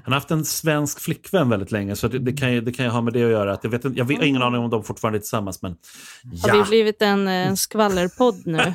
Han 0.04 0.12
har 0.12 0.14
haft 0.14 0.30
en 0.30 0.44
svensk 0.44 1.00
flickvän 1.00 1.48
väldigt 1.48 1.72
länge, 1.72 1.96
så 1.96 2.08
det, 2.08 2.18
det, 2.18 2.32
kan, 2.32 2.52
ju, 2.52 2.60
det 2.60 2.72
kan 2.72 2.84
ju 2.84 2.90
ha 2.90 3.00
med 3.00 3.12
det 3.12 3.24
att 3.24 3.30
göra. 3.30 3.52
Att 3.52 3.64
jag, 3.64 3.70
vet, 3.70 3.96
jag 3.96 4.04
har 4.04 4.24
ingen 4.24 4.42
aning 4.42 4.60
om 4.60 4.70
de 4.70 4.84
fortfarande 4.84 5.18
är 5.18 5.20
tillsammans, 5.20 5.62
men 5.62 5.76
ja. 6.32 6.52
Har 6.52 6.58
vi 6.58 6.68
blivit 6.68 7.02
en, 7.02 7.28
en 7.28 7.56
skvallerpodd 7.56 8.46
nu? 8.46 8.58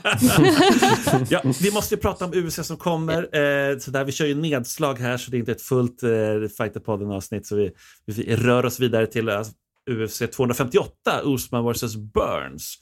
ja, 1.29 1.41
vi 1.61 1.71
måste 1.71 1.95
ju 1.95 2.01
prata 2.01 2.25
om 2.25 2.33
UFC 2.33 2.67
som 2.67 2.77
kommer. 2.77 3.17
Eh, 3.17 3.77
så 3.77 3.91
där, 3.91 4.03
vi 4.03 4.11
kör 4.11 4.25
ju 4.25 4.35
nedslag 4.35 4.99
här, 4.99 5.17
så 5.17 5.31
det 5.31 5.37
är 5.37 5.39
inte 5.39 5.51
ett 5.51 5.61
fullt 5.61 6.03
eh, 6.03 6.09
Fighterpodden-avsnitt. 6.57 7.45
Så 7.45 7.55
vi, 7.55 7.71
vi, 8.05 8.35
rör 8.35 8.65
oss 8.65 8.79
vidare 8.79 9.07
till 9.07 9.29
alltså, 9.29 9.53
UFC 9.91 10.23
258, 10.35 11.21
Usman 11.23 11.71
vs 11.71 11.95
Burns. 11.95 12.79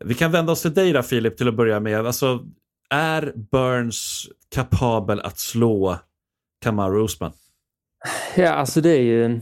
Vi 0.00 0.14
kan 0.14 0.32
vända 0.32 0.52
oss 0.52 0.62
till 0.62 0.74
dig 0.74 0.92
då 0.92 1.02
Filip 1.02 1.36
till 1.36 1.48
att 1.48 1.56
börja 1.56 1.80
med. 1.80 2.06
Alltså, 2.06 2.44
är 2.90 3.32
Burns 3.50 4.28
kapabel 4.54 5.20
att 5.20 5.38
slå 5.38 5.98
Kamaru 6.64 7.04
Usman? 7.04 7.32
Ja, 8.36 8.50
alltså 8.50 8.80
det 8.80 8.90
är 8.90 9.02
ju... 9.02 9.40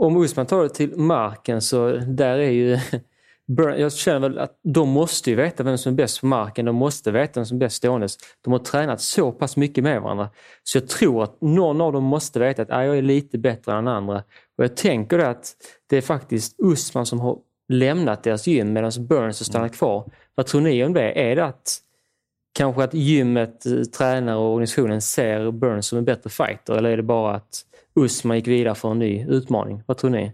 Om 0.00 0.16
Usman 0.16 0.46
tar 0.46 0.62
det 0.62 0.68
till 0.68 0.96
marken 0.96 1.62
så 1.62 1.92
där 1.96 2.38
är 2.38 2.50
ju... 2.50 2.78
Jag 3.56 3.92
känner 3.92 4.28
väl 4.28 4.38
att 4.38 4.60
de 4.74 4.88
måste 4.88 5.30
ju 5.30 5.36
veta 5.36 5.62
vem 5.62 5.78
som 5.78 5.92
är 5.92 5.96
bäst 5.96 6.20
på 6.20 6.26
marken. 6.26 6.64
De 6.64 6.76
måste 6.76 7.10
veta 7.10 7.40
vem 7.40 7.46
som 7.46 7.56
är 7.56 7.60
bäst 7.60 7.76
ståendes. 7.76 8.16
De 8.44 8.52
har 8.52 8.58
tränat 8.60 9.00
så 9.00 9.32
pass 9.32 9.56
mycket 9.56 9.84
med 9.84 10.02
varandra. 10.02 10.30
Så 10.62 10.78
jag 10.78 10.88
tror 10.88 11.22
att 11.24 11.40
någon 11.40 11.80
av 11.80 11.92
dem 11.92 12.04
måste 12.04 12.40
veta 12.40 12.62
att 12.62 12.68
jag 12.68 12.98
är 12.98 13.02
lite 13.02 13.38
bättre 13.38 13.72
än 13.72 13.88
andra. 13.88 14.22
Och 14.58 14.64
jag 14.64 14.76
tänker 14.76 15.18
att 15.18 15.56
det 15.86 15.96
är 15.96 16.00
faktiskt 16.00 16.54
Usman 16.58 17.06
som 17.06 17.20
har 17.20 17.38
lämnat 17.68 18.22
deras 18.22 18.46
gym 18.46 18.72
medan 18.72 18.92
Burns 18.98 19.40
har 19.40 19.44
stannat 19.44 19.76
kvar. 19.76 20.10
Vad 20.34 20.46
tror 20.46 20.60
ni 20.60 20.84
om 20.84 20.92
det? 20.92 21.30
Är 21.30 21.36
det 21.36 21.44
att 21.44 21.78
kanske 22.54 22.84
att 22.84 22.94
gymmet, 22.94 23.66
eh, 23.66 23.82
tränare 23.82 24.36
och 24.36 24.52
organisationen 24.52 25.02
ser 25.02 25.50
Burns 25.50 25.86
som 25.86 25.98
en 25.98 26.04
bättre 26.04 26.30
fighter 26.30 26.74
eller 26.74 26.90
är 26.90 26.96
det 26.96 27.02
bara 27.02 27.34
att 27.34 27.64
Usman 27.94 28.36
gick 28.36 28.46
vidare 28.46 28.74
för 28.74 28.90
en 28.90 28.98
ny 28.98 29.26
utmaning? 29.28 29.82
Vad 29.86 29.96
tror 29.96 30.10
ni? 30.10 30.32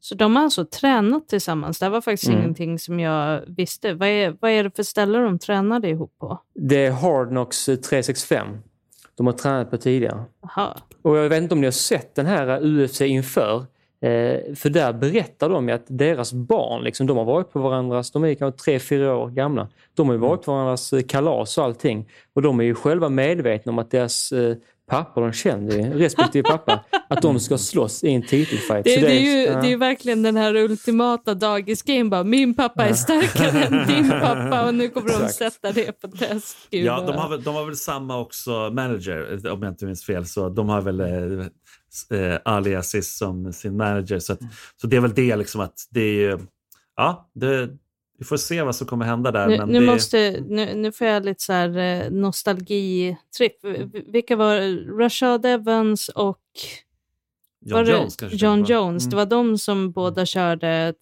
Så 0.00 0.14
de 0.14 0.36
har 0.36 0.42
alltså 0.42 0.64
tränat 0.64 1.28
tillsammans? 1.28 1.78
Det 1.78 1.88
var 1.88 2.00
faktiskt 2.00 2.28
mm. 2.28 2.40
ingenting 2.40 2.78
som 2.78 3.00
jag 3.00 3.40
visste. 3.46 3.94
Vad 3.94 4.08
är, 4.08 4.36
vad 4.40 4.50
är 4.50 4.64
det 4.64 4.76
för 4.76 4.82
ställe 4.82 5.18
de 5.18 5.38
tränade 5.38 5.88
ihop 5.88 6.18
på? 6.18 6.38
Det 6.54 6.86
är 6.86 6.90
Hardnox 6.90 7.64
365. 7.64 8.46
De 9.14 9.26
har 9.26 9.32
tränat 9.32 9.70
på 9.70 9.76
tidigare. 9.76 10.24
Aha. 10.42 10.76
Och 11.02 11.16
jag 11.16 11.28
vet 11.28 11.42
inte 11.42 11.54
om 11.54 11.60
ni 11.60 11.66
har 11.66 11.72
sett 11.72 12.14
den 12.14 12.26
här 12.26 12.60
UFC 12.62 13.00
inför. 13.00 13.64
Eh, 14.04 14.54
för 14.54 14.70
där 14.70 14.92
berättar 14.92 15.48
de 15.48 15.68
att 15.68 15.84
deras 15.86 16.32
barn, 16.32 16.84
liksom, 16.84 17.06
de 17.06 17.16
har 17.16 17.24
varit 17.24 17.52
på 17.52 17.60
varandras, 17.60 18.10
de 18.10 18.24
är 18.24 18.34
kanske 18.34 18.64
tre, 18.64 18.78
fyra 18.78 19.16
år 19.16 19.30
gamla. 19.30 19.68
De 19.94 20.08
har 20.08 20.16
varit 20.16 20.42
på 20.42 20.52
varandras 20.52 20.92
eh, 20.92 21.02
kalas 21.02 21.58
och 21.58 21.64
allting. 21.64 22.08
Och 22.34 22.42
de 22.42 22.60
är 22.60 22.64
ju 22.64 22.74
själva 22.74 23.08
medvetna 23.08 23.72
om 23.72 23.78
att 23.78 23.90
deras 23.90 24.32
eh, 24.32 24.56
pappa, 24.90 25.20
de 25.20 25.32
känner 25.32 25.76
ju 25.76 25.98
respektive 25.98 26.48
pappa, 26.48 26.84
att 27.08 27.22
de 27.22 27.40
ska 27.40 27.58
slåss 27.58 28.04
i 28.04 28.10
en 28.10 28.22
titelfight. 28.22 28.84
Det, 28.84 29.00
det, 29.00 29.06
är, 29.06 29.20
ju, 29.20 29.42
ja. 29.42 29.60
det 29.60 29.72
är 29.72 29.76
verkligen 29.76 30.22
den 30.22 30.36
här 30.36 30.56
ultimata 30.56 31.34
dagisgame. 31.34 32.24
min 32.24 32.54
pappa 32.54 32.84
är 32.84 32.94
starkare 32.94 33.64
än 33.64 33.86
din 33.86 34.10
pappa 34.20 34.66
och 34.66 34.74
nu 34.74 34.88
kommer 34.88 35.08
de 35.08 35.28
sätta 35.28 35.72
det 35.72 36.00
på 36.00 36.08
test. 36.08 36.56
Gud, 36.70 36.84
ja, 36.84 37.00
de 37.00 37.16
har, 37.16 37.28
väl, 37.28 37.42
de 37.42 37.54
har 37.54 37.64
väl 37.64 37.76
samma 37.76 38.18
också 38.18 38.50
manager, 38.50 39.52
om 39.52 39.62
jag 39.62 39.72
inte 39.72 39.86
minns 39.86 40.04
fel. 40.04 40.26
Så 40.26 40.48
de 40.48 40.68
har 40.68 40.80
väl 40.80 41.00
eh, 41.00 42.38
Ali 42.44 42.74
Aziz 42.74 43.16
som 43.16 43.52
sin 43.52 43.76
manager. 43.76 44.18
Så, 44.18 44.32
att, 44.32 44.40
så 44.76 44.86
det 44.86 44.96
är 44.96 45.00
väl 45.00 45.14
det 45.14 45.36
liksom 45.36 45.60
att 45.60 45.74
det 45.90 46.24
är... 46.24 46.40
Ja, 46.96 47.30
det, 47.34 47.70
vi 48.24 48.28
får 48.28 48.36
se 48.36 48.62
vad 48.62 48.76
som 48.76 48.86
kommer 48.86 49.04
hända 49.04 49.32
där. 49.32 49.48
Nu, 49.48 49.58
men 49.58 49.68
nu 49.68 49.80
det... 49.80 49.86
måste, 49.86 50.44
nu, 50.48 50.74
nu 50.74 50.92
får 50.92 51.06
jag 51.06 51.24
lite 51.24 51.42
så 51.42 51.52
här 51.52 51.78
eh, 51.78 52.10
nostalgitripp. 52.10 53.64
Vilka 54.06 54.36
var 54.36 54.56
Rashad 54.98 55.46
Evans 55.46 56.08
och 56.08 56.40
John 57.66 57.86
Jones 57.86 58.16
kanske? 58.16 58.38
John 58.38 58.64
Jones. 58.64 59.02
Mm. 59.02 59.10
Det 59.10 59.16
var 59.16 59.26
de 59.26 59.58
som 59.58 59.92
båda 59.92 60.26
körde 60.26 60.94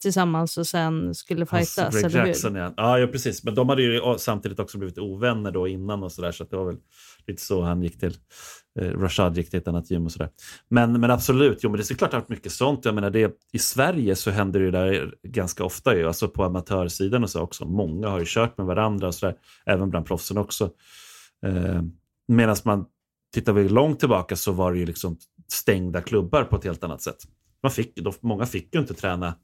tillsammans 0.00 0.58
och 0.58 0.66
sen 0.66 1.14
skulle 1.14 1.46
fightas, 1.46 1.94
Greg 1.94 2.04
eller 2.04 2.26
Jackson, 2.26 2.54
hur? 2.54 2.72
Ja. 2.76 2.98
ja, 2.98 3.06
precis. 3.06 3.44
Men 3.44 3.54
de 3.54 3.68
hade 3.68 3.82
ju 3.82 4.00
samtidigt 4.18 4.60
också 4.60 4.78
blivit 4.78 4.98
ovänner 4.98 5.50
då 5.50 5.68
innan 5.68 6.02
och 6.02 6.12
sådär. 6.12 6.32
Så, 6.32 6.36
så 6.36 6.50
det 6.50 6.56
var 6.56 6.66
väl 6.66 6.78
lite 7.26 7.42
så 7.42 7.62
han 7.62 7.82
gick 7.82 8.00
till. 8.00 8.14
Eh, 8.78 9.00
Rashad 9.00 9.36
gick 9.36 9.50
till 9.50 9.58
ett 9.58 9.68
annat 9.68 9.90
gym 9.90 10.04
och 10.04 10.12
sådär. 10.12 10.30
Men, 10.68 11.00
men 11.00 11.10
absolut, 11.10 11.58
jo, 11.62 11.70
men 11.70 11.80
det 11.80 11.90
är 11.90 11.94
klart 11.94 12.06
att 12.06 12.10
det 12.10 12.16
har 12.16 12.20
varit 12.20 12.28
mycket 12.28 12.52
sånt. 12.52 12.84
Jag 12.84 12.94
menar, 12.94 13.10
det, 13.10 13.32
I 13.52 13.58
Sverige 13.58 14.16
så 14.16 14.30
händer 14.30 14.60
det 14.60 14.70
där 14.70 15.14
ganska 15.22 15.64
ofta, 15.64 15.96
ju, 15.96 16.06
alltså 16.06 16.28
på 16.28 16.44
amatörsidan 16.44 17.22
och 17.22 17.30
så 17.30 17.40
också. 17.40 17.64
Många 17.64 18.08
har 18.08 18.18
ju 18.18 18.24
kört 18.28 18.58
med 18.58 18.66
varandra 18.66 19.06
och 19.06 19.14
sådär, 19.14 19.34
även 19.66 19.90
bland 19.90 20.06
proffsen 20.06 20.38
också. 20.38 20.70
Eh, 21.46 21.82
Medan 22.28 22.56
man 22.64 22.86
tittar 23.34 23.52
vi 23.52 23.68
långt 23.68 24.00
tillbaka 24.00 24.36
så 24.36 24.52
var 24.52 24.72
det 24.72 24.78
ju 24.78 24.86
liksom 24.86 25.16
stängda 25.48 26.00
klubbar 26.00 26.44
på 26.44 26.56
ett 26.56 26.64
helt 26.64 26.84
annat 26.84 27.02
sätt. 27.02 27.16
Man 27.62 27.72
fick, 27.72 27.96
då, 27.96 28.12
många 28.20 28.46
fick 28.46 28.74
ju 28.74 28.80
inte 28.80 28.94
träna 28.94 29.34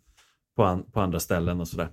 på, 0.57 0.65
an, 0.65 0.85
på 0.93 1.01
andra 1.01 1.21
ställen 1.21 1.61
och 1.61 1.69
sådär. 1.69 1.89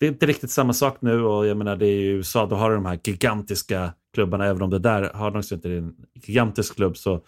Det 0.00 0.06
är 0.06 0.10
inte 0.10 0.26
riktigt 0.26 0.50
samma 0.50 0.72
sak 0.72 0.98
nu 1.00 1.22
och 1.22 1.46
jag 1.46 1.56
menar 1.56 1.76
det 1.76 1.86
är 1.86 2.00
i 2.00 2.06
USA, 2.06 2.46
då 2.46 2.56
har 2.56 2.70
du 2.70 2.76
de 2.76 2.86
här 2.86 3.00
gigantiska 3.04 3.92
klubbarna, 4.14 4.46
även 4.46 4.62
om 4.62 4.70
det 4.70 4.78
där 4.78 5.10
har 5.14 5.30
de 5.30 5.42
inte 5.54 5.70
en 5.70 5.94
gigantisk 6.26 6.74
klubb 6.76 6.96
så, 6.96 7.20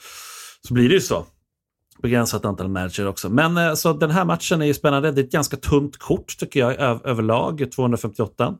så 0.69 0.75
blir 0.75 0.89
det 0.89 0.95
ju 0.95 1.01
så. 1.01 1.27
Begränsat 2.03 2.45
antal 2.45 2.69
matcher 2.69 3.07
också. 3.07 3.29
Men 3.29 3.57
eh, 3.57 3.75
så 3.75 3.93
den 3.93 4.11
här 4.11 4.25
matchen 4.25 4.63
är 4.63 4.67
ju 4.67 4.75
spännande. 4.75 5.13
Det 5.13 5.21
är 5.21 5.25
ett 5.25 5.33
ganska 5.33 5.57
tunt 5.57 5.97
kort 5.97 6.39
tycker 6.39 6.61
jag 6.61 6.81
överlag, 7.05 7.73
258. 7.75 8.55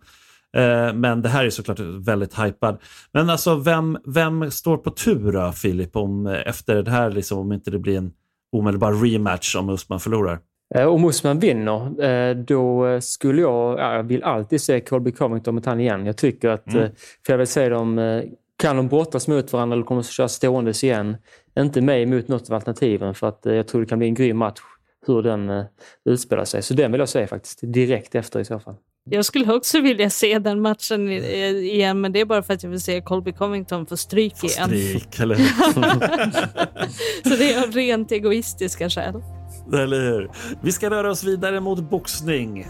Eh, 0.57 0.95
men 0.95 1.23
det 1.23 1.29
här 1.29 1.45
är 1.45 1.51
såklart 1.51 1.81
väldigt 1.81 2.39
hypad. 2.39 2.79
Men 3.13 3.31
alltså 3.31 3.55
vem, 3.55 3.99
vem 4.07 4.51
står 4.51 4.77
på 4.77 4.91
tur 4.91 5.33
då, 5.33 5.53
Filip, 5.53 5.97
om, 5.97 6.27
eh, 6.27 6.49
efter 6.49 6.83
det 6.83 6.91
här, 6.91 7.11
liksom, 7.11 7.39
om 7.39 7.53
inte 7.53 7.71
det 7.71 7.79
blir 7.79 7.99
en 7.99 8.13
omedelbar 8.53 8.93
rematch 8.93 9.57
om 9.57 9.69
Usman 9.71 10.01
förlorar. 10.01 10.39
Eh, 10.75 10.87
om 10.87 11.05
Usman 11.05 11.39
vinner, 11.39 12.05
eh, 12.05 12.37
då 12.37 13.01
skulle 13.01 13.43
jag, 13.43 13.79
jag 13.79 14.03
vill 14.03 14.23
alltid 14.23 14.61
se 14.61 14.81
Colby 14.81 15.13
Covington 15.13 15.55
mot 15.55 15.67
han 15.67 15.81
igen. 15.81 16.07
Jag 16.07 16.17
tycker 16.17 16.49
att, 16.49 16.75
mm. 16.75 16.91
för 17.27 17.33
jag 17.33 17.39
vill 17.39 17.47
se 17.47 17.69
dem, 17.69 18.23
kan 18.57 18.77
de 18.77 18.89
brottas 18.89 19.29
mot 19.29 19.53
varandra 19.53 19.75
eller 19.75 19.85
kommer 19.85 20.03
de 20.03 20.09
köra 20.09 20.29
ståendes 20.29 20.85
igen? 20.85 21.17
Inte 21.59 21.81
mig 21.81 22.03
emot 22.03 22.29
något 22.29 22.51
av 22.51 22.55
alternativen 22.55 23.15
för 23.15 23.27
att 23.27 23.41
jag 23.43 23.69
tror 23.69 23.81
det 23.81 23.87
kan 23.87 23.99
bli 23.99 24.09
en 24.09 24.15
grym 24.15 24.37
match 24.37 24.61
hur 25.07 25.23
den 25.23 25.65
utspelar 26.05 26.45
sig. 26.45 26.63
Så 26.63 26.75
den 26.75 26.93
vill 26.93 26.99
jag 26.99 27.09
se 27.09 27.27
faktiskt, 27.27 27.59
direkt 27.63 28.15
efter 28.15 28.41
i 28.41 28.45
så 28.45 28.61
fall. 28.61 28.75
Jag 29.11 29.25
skulle 29.25 29.55
också 29.55 29.81
vilja 29.81 30.11
se 30.11 30.39
den 30.39 30.61
matchen 30.61 31.09
igen, 31.11 32.01
men 32.01 32.13
det 32.13 32.21
är 32.21 32.25
bara 32.25 32.43
för 32.43 32.55
att 32.55 32.63
jag 32.63 32.71
vill 32.71 32.81
se 32.81 33.01
Colby 33.01 33.33
Covington 33.33 33.87
få 33.87 33.97
stryk 33.97 34.37
få 34.37 34.47
igen. 34.47 34.69
Stryk, 34.69 35.21
eller 35.21 35.35
Så 37.29 37.37
det 37.37 37.53
är 37.53 37.63
av 37.63 37.73
rent 37.73 38.13
egoistiska 38.13 38.91
skäl. 38.91 39.23
Eller 39.83 40.01
hur? 40.01 40.31
Vi 40.63 40.73
ska 40.73 40.91
röra 40.91 41.11
oss 41.11 41.25
vidare 41.25 41.61
mot 41.61 41.91
boxning. 41.91 42.67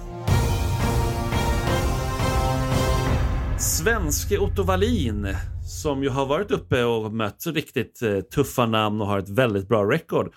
Svenske 3.59 4.39
Otto 4.39 4.63
Wallin 4.63 5.29
som 5.69 6.03
ju 6.03 6.09
har 6.09 6.27
varit 6.27 6.51
uppe 6.51 6.85
och 6.85 7.13
mött 7.13 7.47
riktigt 7.47 8.03
eh, 8.03 8.21
tuffa 8.21 8.67
namn 8.67 9.01
och 9.01 9.07
har 9.07 9.19
ett 9.19 9.29
väldigt 9.29 9.69
bra 9.69 9.85
record 9.91 10.33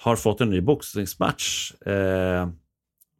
har 0.00 0.16
fått 0.16 0.40
en 0.40 0.50
ny 0.50 0.60
boxningsmatch. 0.60 1.72
Eh, 1.72 2.48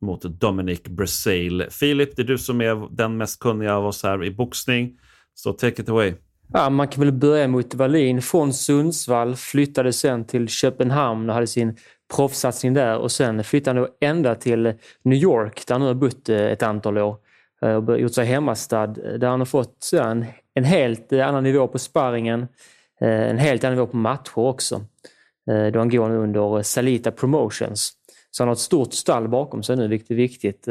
mot 0.01 0.23
Dominic 0.23 0.83
Brazil. 0.83 1.67
Filip, 1.71 2.17
det 2.17 2.23
är 2.23 2.27
du 2.27 2.39
som 2.39 2.61
är 2.61 2.97
den 2.97 3.17
mest 3.17 3.41
kunniga 3.41 3.75
av 3.75 3.87
oss 3.87 4.03
här 4.03 4.25
i 4.25 4.31
boxning. 4.31 4.99
Så 5.35 5.53
take 5.53 5.83
it 5.83 5.89
away. 5.89 6.15
Ja, 6.53 6.71
man 6.71 6.89
kan 6.89 7.05
väl 7.05 7.13
börja 7.13 7.49
mot 7.49 7.75
Wallin. 7.75 8.23
Från 8.23 8.53
Sundsvall 8.53 9.37
flyttade 9.37 9.93
sen 9.93 10.25
till 10.25 10.49
Köpenhamn 10.49 11.29
och 11.29 11.35
hade 11.35 11.47
sin 11.47 11.77
proffssatsning 12.15 12.75
där 12.75 12.99
och 12.99 13.13
sen 13.13 13.45
flyttade 13.45 13.81
han 13.81 13.89
ända 14.01 14.35
till 14.35 14.75
New 15.03 15.19
York 15.19 15.67
där 15.67 15.75
han 15.75 15.81
nu 15.81 15.87
har 15.87 15.95
bott 15.95 16.29
eh, 16.29 16.37
ett 16.37 16.63
antal 16.63 16.99
år 16.99 17.17
eh, 17.63 17.75
och 17.75 18.01
gjort 18.01 18.15
sig 18.15 18.27
hemmastad 18.27 18.85
eh, 18.85 19.13
där 19.13 19.29
han 19.29 19.41
har 19.41 19.47
fått 19.47 19.91
en, 19.93 20.25
en 20.55 20.65
helt 20.65 21.13
annan 21.13 21.45
nivå 21.45 21.69
på 21.69 21.79
sparringen, 21.79 22.49
en 23.01 23.39
helt 23.39 23.65
annan 23.65 23.75
nivå 23.77 23.87
på 23.87 23.97
matcher 23.97 24.39
också. 24.39 24.81
Då 25.73 25.79
han 25.79 25.91
går 25.91 26.09
nu 26.09 26.17
under 26.17 26.63
Salita 26.63 27.11
Promotions. 27.11 27.93
Så 28.31 28.43
han 28.43 28.49
har 28.49 28.53
ett 28.53 28.59
stort 28.59 28.95
stall 28.95 29.29
bakom 29.29 29.63
sig 29.63 29.77
nu, 29.77 29.89
vilket 29.89 30.11
är 30.11 30.15
viktigt. 30.15 30.69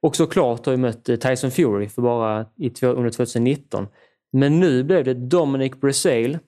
Och 0.00 0.16
såklart 0.16 0.66
har 0.66 0.72
ju 0.72 0.76
mött 0.76 1.04
Tyson 1.04 1.50
Fury 1.50 1.88
för 1.88 2.02
bara 2.02 2.46
i, 2.56 2.72
under 2.82 3.10
2019. 3.10 3.86
Men 4.32 4.60
nu 4.60 4.84
blev 4.84 5.04
det 5.04 5.14
Dominic 5.14 5.72
Brazil. 5.80 6.38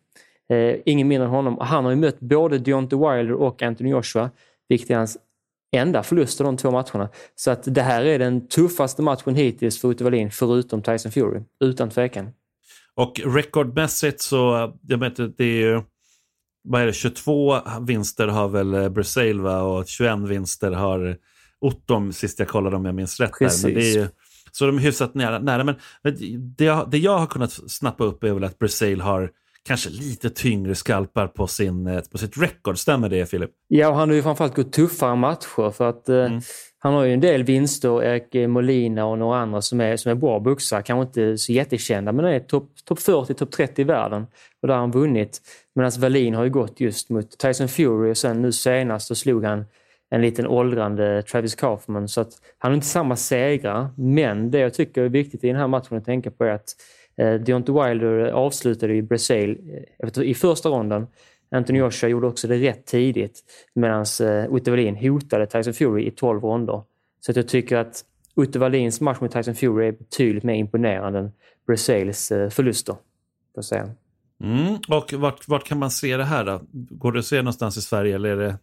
Eh, 0.52 0.76
ingen 0.86 1.08
mindre 1.08 1.26
än 1.26 1.34
honom. 1.34 1.58
Han 1.60 1.84
har 1.84 1.90
ju 1.90 1.96
mött 1.96 2.20
både 2.20 2.58
Deontay 2.58 2.98
Wilder 2.98 3.32
och 3.32 3.62
Anthony 3.62 3.90
Joshua, 3.90 4.30
vilket 4.68 4.90
är 4.90 4.96
hans 4.96 5.18
enda 5.76 6.02
förlust 6.02 6.40
av 6.40 6.44
de 6.44 6.56
två 6.56 6.70
matcherna. 6.70 7.08
Så 7.34 7.50
att 7.50 7.74
det 7.74 7.82
här 7.82 8.04
är 8.04 8.18
den 8.18 8.48
tuffaste 8.48 9.02
matchen 9.02 9.34
hittills 9.34 9.80
för 9.80 9.90
Ute 9.90 10.04
Wallin, 10.04 10.30
förutom 10.30 10.82
Tyson 10.82 11.12
Fury. 11.12 11.40
Utan 11.64 11.90
tvekan. 11.90 12.30
Och 12.94 13.20
rekordmässigt 13.24 14.20
så, 14.20 14.72
jag 14.88 14.98
vet 14.98 15.16
det 15.16 15.44
är 15.44 15.60
ju 15.60 15.80
vad 16.64 16.82
är 16.82 16.86
det, 16.86 16.92
22 16.92 17.60
vinster 17.80 18.28
har 18.28 18.48
väl 18.48 18.90
Brasil 18.90 19.40
va? 19.40 19.62
och 19.62 19.86
21 19.86 20.18
vinster 20.18 20.70
har 20.70 21.16
Ottom 21.60 22.12
sist 22.12 22.38
jag 22.38 22.48
kollade 22.48 22.76
om 22.76 22.84
jag 22.84 22.94
minns 22.94 23.20
rätt. 23.20 23.32
Där. 23.38 23.50
Men 23.64 23.74
det 23.74 23.80
är 23.80 23.94
ju, 23.94 24.08
så 24.52 24.66
de 24.66 24.76
är 24.76 24.80
hyfsat 24.80 25.14
nära. 25.14 25.38
nära. 25.38 25.64
Men, 25.64 25.74
det, 26.56 26.64
jag, 26.64 26.90
det 26.90 26.98
jag 26.98 27.18
har 27.18 27.26
kunnat 27.26 27.52
snappa 27.52 28.04
upp 28.04 28.24
är 28.24 28.32
väl 28.32 28.44
att 28.44 28.58
Brasil 28.58 29.00
har 29.00 29.30
kanske 29.64 29.90
lite 29.90 30.30
tyngre 30.30 30.74
skalpar 30.74 31.26
på, 31.26 31.46
sin, 31.46 31.86
eh, 31.86 32.02
på 32.12 32.18
sitt 32.18 32.38
record. 32.38 32.78
Stämmer 32.78 33.08
det 33.08 33.26
Filip? 33.26 33.50
Ja, 33.68 33.88
och 33.88 33.96
han 33.96 34.08
har 34.08 34.16
ju 34.16 34.22
framförallt 34.22 34.56
gått 34.56 34.72
tuffare 34.72 35.16
matcher 35.16 35.70
för 35.70 35.88
att 35.88 36.08
eh, 36.08 36.16
mm. 36.16 36.40
han 36.78 36.94
har 36.94 37.04
ju 37.04 37.12
en 37.12 37.20
del 37.20 37.42
vinster, 37.42 38.02
Erik 38.02 38.48
Molina 38.48 39.04
och 39.04 39.18
några 39.18 39.38
andra 39.38 39.62
som 39.62 39.80
är, 39.80 39.96
som 39.96 40.10
är 40.10 40.14
bra 40.14 40.40
boxare, 40.40 40.82
kanske 40.82 41.02
inte 41.08 41.38
så 41.38 41.52
jättekända 41.52 42.12
men 42.12 42.24
är 42.24 42.40
topp 42.40 42.70
top 42.84 43.00
40, 43.00 43.34
topp 43.34 43.50
30 43.50 43.82
i 43.82 43.84
världen 43.84 44.26
och 44.62 44.68
där 44.68 44.74
har 44.74 44.80
han 44.80 44.90
vunnit. 44.90 45.40
Medan 45.74 45.92
Wallin 45.98 46.34
har 46.34 46.44
ju 46.44 46.50
gått 46.50 46.80
just 46.80 47.10
mot 47.10 47.38
Tyson 47.38 47.68
Fury 47.68 48.12
och 48.12 48.16
sen 48.16 48.42
nu 48.42 48.52
senast 48.52 49.06
så 49.06 49.14
slog 49.14 49.44
han 49.44 49.64
en 50.12 50.22
liten 50.22 50.46
åldrande 50.46 51.22
Travis 51.22 51.54
Kaufman. 51.54 52.08
Så 52.08 52.20
att 52.20 52.32
han 52.58 52.70
har 52.70 52.74
inte 52.74 52.86
samma 52.86 53.16
segrar, 53.16 53.88
men 53.96 54.50
det 54.50 54.58
jag 54.58 54.74
tycker 54.74 55.02
är 55.02 55.08
viktigt 55.08 55.44
i 55.44 55.46
den 55.46 55.56
här 55.56 55.68
matchen 55.68 55.98
att 55.98 56.04
tänka 56.04 56.30
på 56.30 56.44
är 56.44 56.50
att 56.50 56.76
eh, 57.16 57.34
Deontay 57.34 57.74
Wilder 57.74 58.30
avslutade 58.32 58.94
i 58.94 59.02
Brazil 59.02 59.58
eh, 59.98 60.22
i 60.22 60.34
första 60.34 60.68
ronden. 60.68 61.06
Anthony 61.50 61.78
Joshua 61.78 62.10
gjorde 62.10 62.26
också 62.26 62.48
det 62.48 62.56
rätt 62.56 62.86
tidigt 62.86 63.40
medan 63.74 64.04
eh, 64.22 64.54
Utte 64.54 64.70
Wallin 64.70 64.96
hotade 64.96 65.46
Tyson 65.46 65.74
Fury 65.74 66.06
i 66.06 66.10
12 66.10 66.42
ronder. 66.42 66.82
Så 67.20 67.32
att 67.32 67.36
jag 67.36 67.48
tycker 67.48 67.76
att 67.76 68.04
Utte 68.36 68.58
Wallins 68.58 69.00
match 69.00 69.20
mot 69.20 69.32
Tyson 69.32 69.54
Fury 69.54 69.86
är 69.86 69.92
betydligt 69.92 70.44
mer 70.44 70.54
imponerande 70.54 71.18
än 71.18 71.32
Brazils 71.66 72.32
eh, 72.32 72.50
förluster. 72.50 72.96
Får 73.54 73.62
säga. 73.62 73.90
Mm. 74.42 74.74
Och 74.88 75.12
vart, 75.12 75.48
vart 75.48 75.64
kan 75.64 75.78
man 75.78 75.90
se 75.90 76.16
det 76.16 76.24
här 76.24 76.44
då? 76.44 76.60
Går 76.72 77.12
det 77.12 77.18
att 77.18 77.24
se 77.24 77.36
någonstans 77.36 77.76
i 77.76 77.80
Sverige 77.80 78.14
eller 78.14 78.28
är 78.28 78.36
det? 78.36 78.58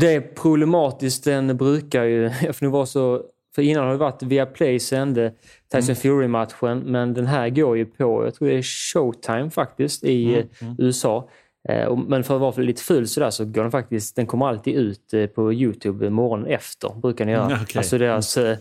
Det 0.00 0.14
är 0.14 0.20
problematiskt. 0.20 1.24
Den 1.24 1.56
brukar 1.56 2.04
ju, 2.04 2.30
för 2.52 2.64
nu 2.64 2.68
var 2.68 2.86
så 2.86 3.22
för 3.54 3.62
innan 3.62 3.84
har 3.84 3.92
det 3.92 3.98
varit 3.98 4.22
via 4.22 4.46
Play 4.46 4.80
sände 4.80 5.32
Tyson 5.72 5.82
mm. 5.82 5.96
Fury-matchen, 5.96 6.78
men 6.78 7.14
den 7.14 7.26
här 7.26 7.48
går 7.48 7.76
ju 7.76 7.86
på, 7.86 8.24
jag 8.24 8.34
tror 8.34 8.48
det 8.48 8.54
är 8.54 8.62
Showtime 8.62 9.50
faktiskt, 9.50 10.04
i 10.04 10.34
mm. 10.34 10.48
Mm. 10.60 10.76
USA. 10.78 11.28
Eh, 11.68 11.96
men 11.96 12.24
för 12.24 12.34
att 12.34 12.40
vara 12.40 12.56
lite 12.56 12.82
ful 12.82 13.08
sådär 13.08 13.30
så 13.30 13.44
går 13.44 13.62
den 13.62 13.70
faktiskt, 13.70 14.16
den 14.16 14.26
kommer 14.26 14.46
alltid 14.46 14.74
ut 14.74 15.14
eh, 15.14 15.26
på 15.26 15.52
Youtube 15.52 16.10
morgonen 16.10 16.46
efter. 16.46 17.00
Brukar 17.00 17.24
den 17.24 17.34
göra. 17.34 17.46
Mm, 17.46 17.62
okay. 17.62 17.80
Alltså 17.80 17.98
deras, 17.98 18.36
mm. 18.36 18.58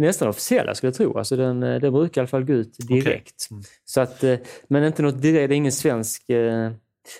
nästan 0.00 0.28
officiella 0.28 0.74
skulle 0.74 0.88
jag 0.88 0.96
tro. 0.96 1.18
Alltså 1.18 1.36
den, 1.36 1.60
den 1.60 1.92
brukar 1.92 2.20
i 2.20 2.22
alla 2.22 2.28
fall 2.28 2.44
gå 2.44 2.52
ut 2.52 2.76
direkt. 2.78 3.46
Okay. 3.50 3.56
Mm. 3.56 3.64
Så 3.84 4.00
att, 4.00 4.24
men 4.68 4.84
inte 4.84 5.02
något 5.02 5.22
direkt, 5.22 5.48
det 5.48 5.54
är 5.54 5.56
ingen 5.56 5.72
svensk 5.72 6.22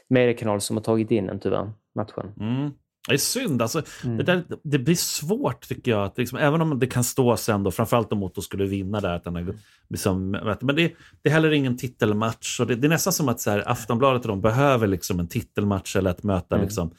mediekanal 0.09 0.61
som 0.61 0.77
har 0.77 0.85
tagit 0.85 1.11
in 1.11 1.27
den 1.27 1.41
tyvärr, 1.41 1.73
matchen. 1.95 2.33
Mm. 2.41 2.71
Det 3.09 3.15
är 3.15 3.19
synd. 3.19 3.63
Alltså, 3.63 3.83
mm. 4.05 4.17
det, 4.17 4.23
där, 4.23 4.45
det 4.63 4.79
blir 4.79 4.95
svårt 4.95 5.69
tycker 5.69 5.91
jag. 5.91 6.05
Att 6.05 6.19
liksom, 6.19 6.39
även 6.39 6.61
om 6.61 6.79
det 6.79 6.87
kan 6.87 7.05
stå 7.05 7.37
sen, 7.37 7.63
då, 7.63 7.71
framförallt 7.71 8.13
om 8.13 8.23
Otto 8.23 8.43
skulle 8.43 8.65
vinna 8.65 9.01
där. 9.01 9.15
Att 9.15 9.25
den 9.25 9.37
är, 9.37 9.55
liksom, 9.89 10.31
men 10.61 10.77
det, 10.77 10.93
det 11.23 11.29
är 11.29 11.33
heller 11.33 11.51
ingen 11.51 11.77
titelmatch. 11.77 12.61
Och 12.61 12.67
det, 12.67 12.75
det 12.75 12.87
är 12.87 12.89
nästan 12.89 13.13
som 13.13 13.29
att 13.29 13.41
så 13.41 13.51
här, 13.51 13.69
Aftonbladet 13.69 14.23
och 14.23 14.29
de 14.29 14.41
behöver 14.41 14.87
liksom 14.87 15.21
en 15.21 15.29
titelmatch 15.29 15.97
eller 15.97 16.11
ett 16.11 16.23
möte. 16.23 16.55
Mm. 16.55 16.65
Liksom. 16.67 16.91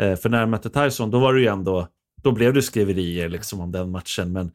Eh, 0.00 0.16
för 0.16 0.28
när 0.28 0.40
de 0.40 0.50
mötte 0.50 0.70
Tyson, 0.70 1.10
då 1.10 1.18
var 1.18 1.34
det 1.34 1.40
ju 1.40 1.46
ändå, 1.46 1.88
då 2.22 2.32
blev 2.32 2.52
det 2.52 2.62
skriverier 2.62 3.28
liksom, 3.28 3.60
om 3.60 3.72
den 3.72 3.90
matchen. 3.90 4.32
Men 4.32 4.50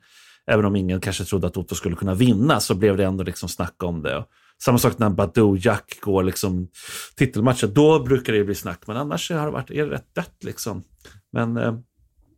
även 0.47 0.65
om 0.65 0.75
ingen 0.75 1.01
kanske 1.01 1.23
trodde 1.23 1.47
att 1.47 1.57
Otto 1.57 1.75
skulle 1.75 1.95
kunna 1.95 2.13
vinna 2.13 2.59
så 2.59 2.75
blev 2.75 2.97
det 2.97 3.05
ändå 3.05 3.23
liksom 3.23 3.49
snack 3.49 3.83
om 3.83 4.01
det. 4.01 4.17
Och, 4.17 4.25
samma 4.63 4.77
sak 4.77 4.99
när 4.99 5.09
Badou 5.09 5.57
Jack 5.57 5.99
går 6.01 6.23
liksom 6.23 6.67
titelmatcher. 7.15 7.67
Då 7.67 7.99
brukar 7.99 8.33
det 8.33 8.43
bli 8.43 8.55
snack, 8.55 8.87
men 8.87 8.97
annars 8.97 9.31
har 9.31 9.45
det 9.45 9.51
varit 9.51 9.71
är 9.71 9.85
det 9.85 9.91
rätt 9.91 10.15
dött. 10.15 10.43
Liksom. 10.43 10.83
Men 11.31 11.57
eh, 11.57 11.73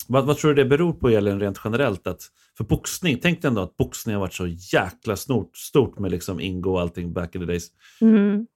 vad, 0.07 0.25
vad, 0.25 0.37
tror 0.37 0.53
du 0.53 0.63
det 0.63 0.69
beror 0.69 0.93
på 0.93 1.09
Elin 1.09 1.39
rent 1.39 1.61
generellt? 1.63 2.07
Att, 2.07 2.21
för 2.57 2.63
boxning, 2.63 3.19
tänk 3.21 3.41
dig 3.41 3.49
ändå 3.49 3.61
att 3.61 3.77
boxning 3.77 4.15
har 4.15 4.19
varit 4.19 4.33
så 4.33 4.47
jäkla 4.47 5.15
stort, 5.15 5.57
stort 5.57 5.99
med 5.99 6.11
liksom 6.11 6.39
Ingo 6.39 6.71
och 6.71 6.81
allting 6.81 7.13
back 7.13 7.35
in 7.35 7.41
the 7.41 7.47
days. 7.47 7.67
Mm. 8.01 8.47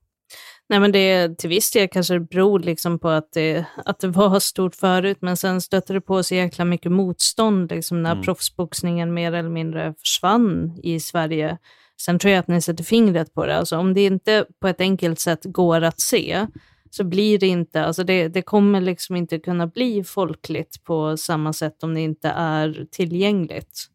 Nej, 0.69 0.79
men 0.79 0.91
det, 0.91 1.37
till 1.37 1.49
viss 1.49 1.71
del 1.71 1.87
kanske 1.87 2.13
det 2.13 2.19
beror 2.19 2.59
liksom 2.59 2.99
på 2.99 3.09
att 3.09 3.31
det, 3.33 3.65
att 3.85 3.99
det 3.99 4.07
var 4.07 4.39
stort 4.39 4.75
förut, 4.75 5.17
men 5.21 5.37
sen 5.37 5.61
stötte 5.61 5.93
det 5.93 6.01
på 6.01 6.23
så 6.23 6.35
jäkla 6.35 6.65
mycket 6.65 6.91
motstånd 6.91 7.71
liksom 7.71 8.03
när 8.03 8.11
mm. 8.11 8.23
proffsboxningen 8.23 9.13
mer 9.13 9.33
eller 9.33 9.49
mindre 9.49 9.93
försvann 10.03 10.79
i 10.83 10.99
Sverige. 10.99 11.57
Sen 12.01 12.19
tror 12.19 12.31
jag 12.31 12.39
att 12.39 12.47
ni 12.47 12.61
sätter 12.61 12.83
fingret 12.83 13.33
på 13.33 13.45
det. 13.45 13.57
Alltså, 13.57 13.77
om 13.77 13.93
det 13.93 14.05
inte 14.05 14.45
på 14.59 14.67
ett 14.67 14.81
enkelt 14.81 15.19
sätt 15.19 15.41
går 15.43 15.81
att 15.81 15.99
se, 15.99 16.47
så 16.89 17.03
blir 17.03 17.39
det 17.39 17.47
inte, 17.47 17.83
alltså 17.85 18.03
det, 18.03 18.27
det 18.27 18.41
kommer 18.41 18.81
liksom 18.81 19.15
inte 19.15 19.39
kunna 19.39 19.67
bli 19.67 20.03
folkligt 20.03 20.83
på 20.83 21.17
samma 21.17 21.53
sätt 21.53 21.83
om 21.83 21.93
det 21.93 22.01
inte 22.01 22.29
är 22.29 22.87
tillgängligt. 22.91 23.89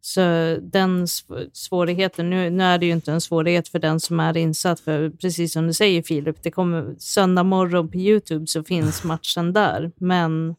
Så 0.00 0.20
den 0.62 1.06
svårigheten, 1.52 2.30
nu, 2.30 2.50
nu 2.50 2.64
är 2.64 2.78
det 2.78 2.86
ju 2.86 2.92
inte 2.92 3.12
en 3.12 3.20
svårighet 3.20 3.68
för 3.68 3.78
den 3.78 4.00
som 4.00 4.20
är 4.20 4.36
insatt, 4.36 4.80
för 4.80 5.10
precis 5.10 5.52
som 5.52 5.66
du 5.66 5.72
säger 5.72 6.02
Filip, 6.02 6.42
det 6.42 6.50
kommer 6.50 6.94
söndag 6.98 7.42
morgon 7.42 7.90
på 7.90 7.96
Youtube 7.96 8.46
så 8.46 8.64
finns 8.64 9.04
matchen 9.04 9.52
där, 9.52 9.92
men 9.96 10.54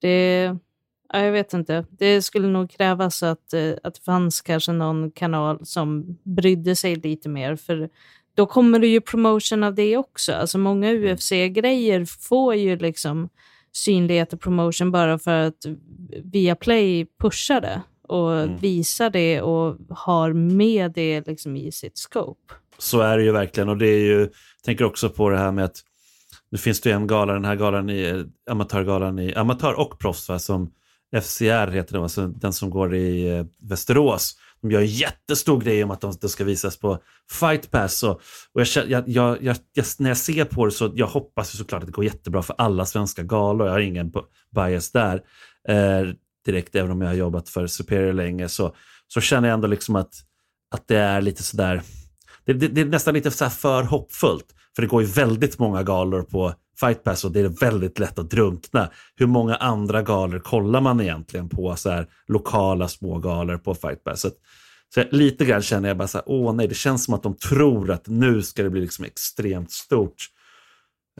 det, 0.00 0.56
Ja, 1.12 1.22
jag 1.22 1.32
vet 1.32 1.52
inte. 1.52 1.84
Det 1.90 2.22
skulle 2.22 2.48
nog 2.48 2.70
krävas 2.70 3.22
att, 3.22 3.52
eh, 3.52 3.72
att 3.82 3.94
det 3.94 4.04
fanns 4.04 4.40
kanske 4.40 4.72
någon 4.72 5.10
kanal 5.10 5.66
som 5.66 6.18
brydde 6.22 6.76
sig 6.76 6.96
lite 6.96 7.28
mer. 7.28 7.56
För 7.56 7.90
då 8.34 8.46
kommer 8.46 8.78
det 8.78 8.86
ju 8.86 9.00
promotion 9.00 9.64
av 9.64 9.74
det 9.74 9.96
också. 9.96 10.32
Alltså 10.32 10.58
många 10.58 10.90
mm. 10.90 11.14
UFC-grejer 11.14 12.04
får 12.04 12.54
ju 12.54 12.76
liksom 12.76 13.28
synlighet 13.72 14.32
och 14.32 14.40
promotion 14.40 14.90
bara 14.90 15.18
för 15.18 15.46
att 15.46 15.66
Viaplay 16.24 17.06
pushar 17.20 17.60
det 17.60 17.82
och 18.02 18.32
mm. 18.32 18.56
visar 18.56 19.10
det 19.10 19.42
och 19.42 19.76
har 19.88 20.32
med 20.32 20.92
det 20.92 21.26
liksom 21.26 21.56
i 21.56 21.72
sitt 21.72 21.98
scope. 21.98 22.54
Så 22.78 23.00
är 23.00 23.18
det 23.18 23.24
ju 23.24 23.32
verkligen 23.32 23.68
och 23.68 23.76
det 23.76 23.86
är 23.86 23.98
ju, 23.98 24.20
jag 24.20 24.30
tänker 24.64 24.84
också 24.84 25.08
på 25.08 25.30
det 25.30 25.38
här 25.38 25.52
med 25.52 25.64
att 25.64 25.76
nu 26.50 26.58
finns 26.58 26.80
det 26.80 26.90
ju 26.90 26.96
en 26.96 27.06
gala, 27.06 27.32
den 27.32 27.44
här 27.44 27.56
galan 27.56 27.90
i 27.90 28.24
amatörgalan 28.50 29.18
i 29.18 29.34
amatör 29.34 29.80
och 29.80 29.98
proffs 29.98 30.28
va, 30.28 30.38
som 30.38 30.72
FCR 31.12 31.70
heter 31.70 31.92
det, 31.92 32.02
alltså 32.02 32.26
den 32.26 32.52
som 32.52 32.70
går 32.70 32.94
i 32.94 33.36
eh, 33.36 33.44
Västerås. 33.62 34.36
De 34.62 34.70
gör 34.70 34.80
en 34.80 34.86
jättestor 34.86 35.60
grej 35.60 35.84
om 35.84 35.90
att 35.90 36.00
de, 36.00 36.12
de 36.20 36.28
ska 36.28 36.44
visas 36.44 36.76
på 36.76 36.98
Fight 37.30 37.70
Pass. 37.70 38.02
Och, 38.02 38.20
och 38.52 38.60
jag, 38.60 38.90
jag, 38.90 39.08
jag, 39.08 39.38
jag, 39.40 39.56
när 39.98 40.10
jag 40.10 40.16
ser 40.16 40.44
på 40.44 40.64
det 40.64 40.72
så 40.72 40.92
jag 40.94 41.06
hoppas 41.06 41.56
såklart 41.56 41.82
att 41.82 41.86
det 41.86 41.92
går 41.92 42.04
jättebra 42.04 42.42
för 42.42 42.56
alla 42.58 42.86
svenska 42.86 43.22
galor. 43.22 43.66
Jag 43.66 43.74
har 43.74 43.80
ingen 43.80 44.12
bias 44.54 44.92
där 44.92 45.22
eh, 45.68 46.08
direkt, 46.44 46.74
även 46.74 46.90
om 46.90 47.00
jag 47.00 47.08
har 47.08 47.14
jobbat 47.14 47.48
för 47.48 47.66
Superior 47.66 48.12
länge. 48.12 48.48
Så, 48.48 48.74
så 49.08 49.20
känner 49.20 49.48
jag 49.48 49.54
ändå 49.54 49.66
liksom 49.66 49.96
att, 49.96 50.14
att 50.70 50.88
det 50.88 50.98
är 50.98 51.20
lite 51.20 51.42
sådär, 51.42 51.82
det, 52.44 52.52
det, 52.52 52.68
det 52.68 52.80
är 52.80 52.84
nästan 52.84 53.14
lite 53.14 53.30
så 53.30 53.50
för 53.50 53.82
hoppfullt. 53.82 54.46
För 54.76 54.82
det 54.82 54.88
går 54.88 55.02
ju 55.02 55.08
väldigt 55.08 55.58
många 55.58 55.82
galor 55.82 56.22
på 56.22 56.54
Fight 56.80 57.04
Pass 57.04 57.24
och 57.24 57.32
det 57.32 57.40
är 57.40 57.48
väldigt 57.48 57.98
lätt 57.98 58.18
att 58.18 58.30
drunkna. 58.30 58.90
Hur 59.16 59.26
många 59.26 59.54
andra 59.54 60.02
galor 60.02 60.38
kollar 60.38 60.80
man 60.80 61.00
egentligen 61.00 61.48
på 61.48 61.76
så 61.76 61.90
här 61.90 62.06
lokala 62.28 62.88
små 62.88 63.18
galor 63.18 63.56
på 63.56 63.74
Fight 63.74 64.04
Pass? 64.04 64.20
Så, 64.20 64.30
så 64.94 65.04
lite 65.10 65.44
grann 65.44 65.62
känner 65.62 65.88
jag 65.88 65.96
bara 65.96 66.08
så 66.08 66.18
här, 66.18 66.24
åh 66.26 66.54
nej, 66.54 66.68
det 66.68 66.74
känns 66.74 67.04
som 67.04 67.14
att 67.14 67.22
de 67.22 67.34
tror 67.34 67.90
att 67.90 68.06
nu 68.06 68.42
ska 68.42 68.62
det 68.62 68.70
bli 68.70 68.80
liksom 68.80 69.04
extremt 69.04 69.70
stort. 69.70 70.16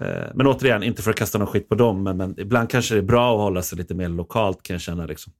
Eh, 0.00 0.26
men 0.34 0.46
återigen, 0.46 0.82
inte 0.82 1.02
för 1.02 1.10
att 1.10 1.16
kasta 1.16 1.38
någon 1.38 1.46
skit 1.46 1.68
på 1.68 1.74
dem, 1.74 2.02
men, 2.02 2.16
men, 2.16 2.40
ibland 2.40 2.70
kanske 2.70 2.94
det 2.94 3.00
är 3.00 3.02
bra 3.02 3.34
att 3.34 3.40
hålla 3.40 3.62
sig 3.62 3.78
lite 3.78 3.94
mer 3.94 4.08
lokalt 4.08 4.62
kan 4.62 4.74
jag 4.74 4.80
känna. 4.80 5.06
Liksom. 5.06 5.32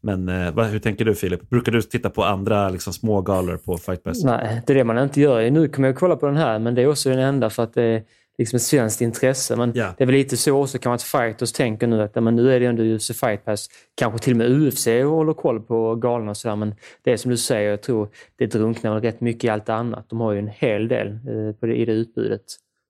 Men 0.00 0.28
eh, 0.28 0.54
vad, 0.54 0.66
hur 0.66 0.78
tänker 0.78 1.04
du 1.04 1.14
Filip? 1.14 1.50
Brukar 1.50 1.72
du 1.72 1.82
titta 1.82 2.10
på 2.10 2.24
andra 2.24 2.68
liksom, 2.68 2.92
små 2.92 3.20
galor 3.20 3.56
på 3.56 3.78
Fight 3.78 4.02
Pass? 4.02 4.24
Nej, 4.24 4.62
det 4.66 4.72
är 4.72 4.74
det 4.74 4.84
man 4.84 4.98
inte 4.98 5.20
gör. 5.20 5.50
Nu 5.50 5.68
kommer 5.68 5.88
jag 5.88 5.96
kolla 5.96 6.16
på 6.16 6.26
den 6.26 6.36
här, 6.36 6.58
men 6.58 6.74
det 6.74 6.82
är 6.82 6.86
också 6.86 7.10
den 7.10 7.18
enda 7.18 7.50
för 7.50 7.62
att 7.62 7.74
det 7.74 7.96
eh 7.96 8.02
liksom 8.38 8.56
ett 8.56 8.62
svenskt 8.62 9.00
intresse. 9.00 9.56
Men 9.56 9.76
yeah. 9.76 9.94
det 9.98 10.04
är 10.04 10.06
väl 10.06 10.14
lite 10.14 10.36
så 10.36 10.62
också 10.62 10.78
kan 10.78 10.90
man 10.90 10.94
att 10.94 11.02
fighters 11.02 11.52
tänker 11.52 11.86
nu 11.86 12.02
att 12.02 12.14
men 12.14 12.36
nu 12.36 12.52
är 12.52 12.60
det 12.60 12.66
ändå 12.66 12.82
UFC 12.82 13.20
Fight 13.20 13.44
Pass. 13.44 13.68
Kanske 13.94 14.18
till 14.18 14.32
och 14.32 14.36
med 14.36 14.50
UFC 14.50 14.86
håller 14.86 15.32
koll 15.32 15.60
på 15.60 15.96
galorna 15.96 16.30
och 16.30 16.36
sådär. 16.36 16.56
Men 16.56 16.74
det 17.02 17.12
är 17.12 17.16
som 17.16 17.30
du 17.30 17.36
säger, 17.36 17.70
jag 17.70 17.82
tror 17.82 18.08
det 18.36 18.46
drunknar 18.46 19.00
rätt 19.00 19.20
mycket 19.20 19.44
i 19.44 19.48
allt 19.48 19.68
annat. 19.68 20.08
De 20.08 20.20
har 20.20 20.32
ju 20.32 20.38
en 20.38 20.48
hel 20.48 20.88
del 20.88 21.08
eh, 21.08 21.54
på 21.60 21.66
det, 21.66 21.74
i 21.74 21.84
det 21.84 21.92
utbudet. 21.92 22.44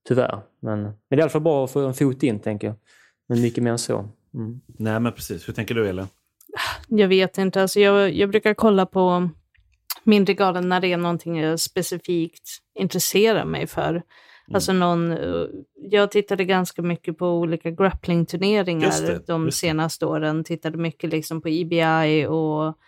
Tyvärr. 0.09 0.40
Men, 0.61 0.83
men 0.83 0.92
det 1.11 1.14
är 1.14 1.18
i 1.18 1.22
alla 1.22 1.30
fall 1.30 1.40
bra 1.40 1.64
att 1.64 1.70
få 1.70 1.80
en 1.87 1.94
fot 1.94 2.22
in, 2.22 2.40
tänker 2.40 2.66
jag. 2.66 2.76
Men 3.28 3.40
mycket 3.40 3.64
mer 3.64 3.70
än 3.70 3.78
så. 3.78 4.09
Mm. 4.35 4.61
Nej, 4.66 5.00
men 5.00 5.12
precis. 5.12 5.48
Hur 5.48 5.52
tänker 5.52 5.74
du, 5.74 5.88
Elin? 5.88 6.07
Jag 6.88 7.09
vet 7.09 7.38
inte. 7.38 7.62
Alltså 7.62 7.80
jag, 7.80 8.12
jag 8.12 8.30
brukar 8.30 8.54
kolla 8.54 8.87
på 8.87 9.28
mindre 10.04 10.35
galor 10.35 10.61
när 10.61 10.80
det 10.80 10.92
är 10.92 10.96
någonting 10.96 11.40
jag 11.40 11.61
specifikt 11.61 12.48
intresserar 12.74 13.44
mig 13.44 13.66
för. 13.66 14.02
Mm. 14.48 14.54
Alltså 14.54 14.72
någon, 14.72 15.16
jag 15.74 16.11
tittade 16.11 16.44
ganska 16.44 16.83
mycket 16.83 17.18
på 17.18 17.28
olika 17.28 17.70
grapplingturneringar 17.70 19.26
de 19.26 19.50
senaste 19.50 20.07
åren. 20.07 20.44
Tittade 20.44 20.78
mycket 20.78 21.11
liksom 21.11 21.40
på 21.40 21.48
EBI 21.48 22.26
och 22.26 22.78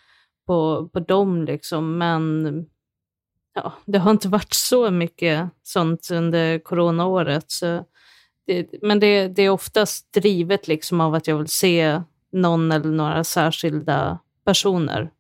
på, 0.47 0.89
på 0.93 1.01
dem 1.01 1.45
liksom. 1.45 1.99
Men 1.99 2.47
ja, 3.55 3.73
det 3.85 3.99
har 3.99 4.11
inte 4.11 4.29
varit 4.29 4.55
så 4.55 4.91
mycket 4.91 5.49
sånt 5.63 6.09
under 6.13 6.59
coronaåret. 6.59 7.51
Så 7.51 7.85
det, 8.47 8.83
men 8.83 9.01
det, 9.01 9.29
det 9.29 9.43
är 9.43 9.51
oftast 9.51 10.13
drivet 10.13 10.69
liksom 10.69 11.01
av 11.01 11.15
att 11.15 11.27
jag 11.27 11.39
vill 11.39 11.49
se 11.49 12.03
någon 12.33 12.73
eller 12.73 12.91
några 12.91 13.25
särskilda 13.25 14.19
personer 14.45 15.11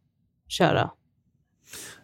köra. 0.48 0.90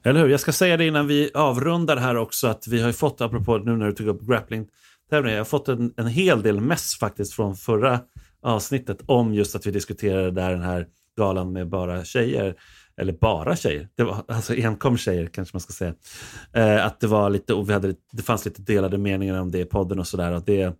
Eller 0.05 0.21
hur? 0.21 0.29
Jag 0.29 0.41
ska 0.41 0.53
säga 0.53 0.77
det 0.77 0.87
innan 0.87 1.07
vi 1.07 1.31
avrundar 1.35 1.97
här 1.97 2.17
också 2.17 2.47
att 2.47 2.67
vi 2.67 2.81
har 2.83 2.93
fått, 2.93 3.21
apropå 3.21 3.59
nu 3.59 3.77
när 3.77 3.87
du 3.87 3.93
tog 3.93 4.09
upp 4.09 4.23
grappling 4.23 4.67
jag 5.13 5.39
har 5.39 5.45
fått 5.45 5.69
en, 5.69 5.95
en 5.97 6.07
hel 6.07 6.43
del 6.43 6.61
mess 6.61 6.95
faktiskt 6.99 7.33
från 7.33 7.57
förra 7.57 8.01
avsnittet 8.43 8.99
om 9.07 9.35
just 9.35 9.57
att 9.57 9.67
vi 9.67 9.71
diskuterade 9.71 10.31
där 10.31 10.51
den 10.51 10.63
här 10.63 10.87
galan 11.17 11.53
med 11.53 11.69
bara 11.69 12.05
tjejer. 12.05 12.55
Eller 12.97 13.13
bara 13.13 13.57
tjejer, 13.57 13.89
det 13.95 14.05
var 14.05 14.25
alltså 14.29 14.55
enkom 14.55 14.97
tjejer 14.97 15.27
kanske 15.27 15.55
man 15.55 15.61
ska 15.61 15.73
säga. 15.73 15.95
Eh, 16.53 16.87
att 16.87 17.01
det 17.01 17.07
var 17.07 17.31
lite, 17.31 17.55
och 17.55 17.69
vi 17.69 17.73
hade, 17.73 17.95
det 18.13 18.23
fanns 18.23 18.45
lite 18.45 18.63
delade 18.63 18.99
meningar 18.99 19.41
om 19.41 19.51
det 19.51 19.59
i 19.59 19.65
podden 19.65 19.99
och 19.99 20.07
sådär. 20.07 20.43
det, 20.47 20.77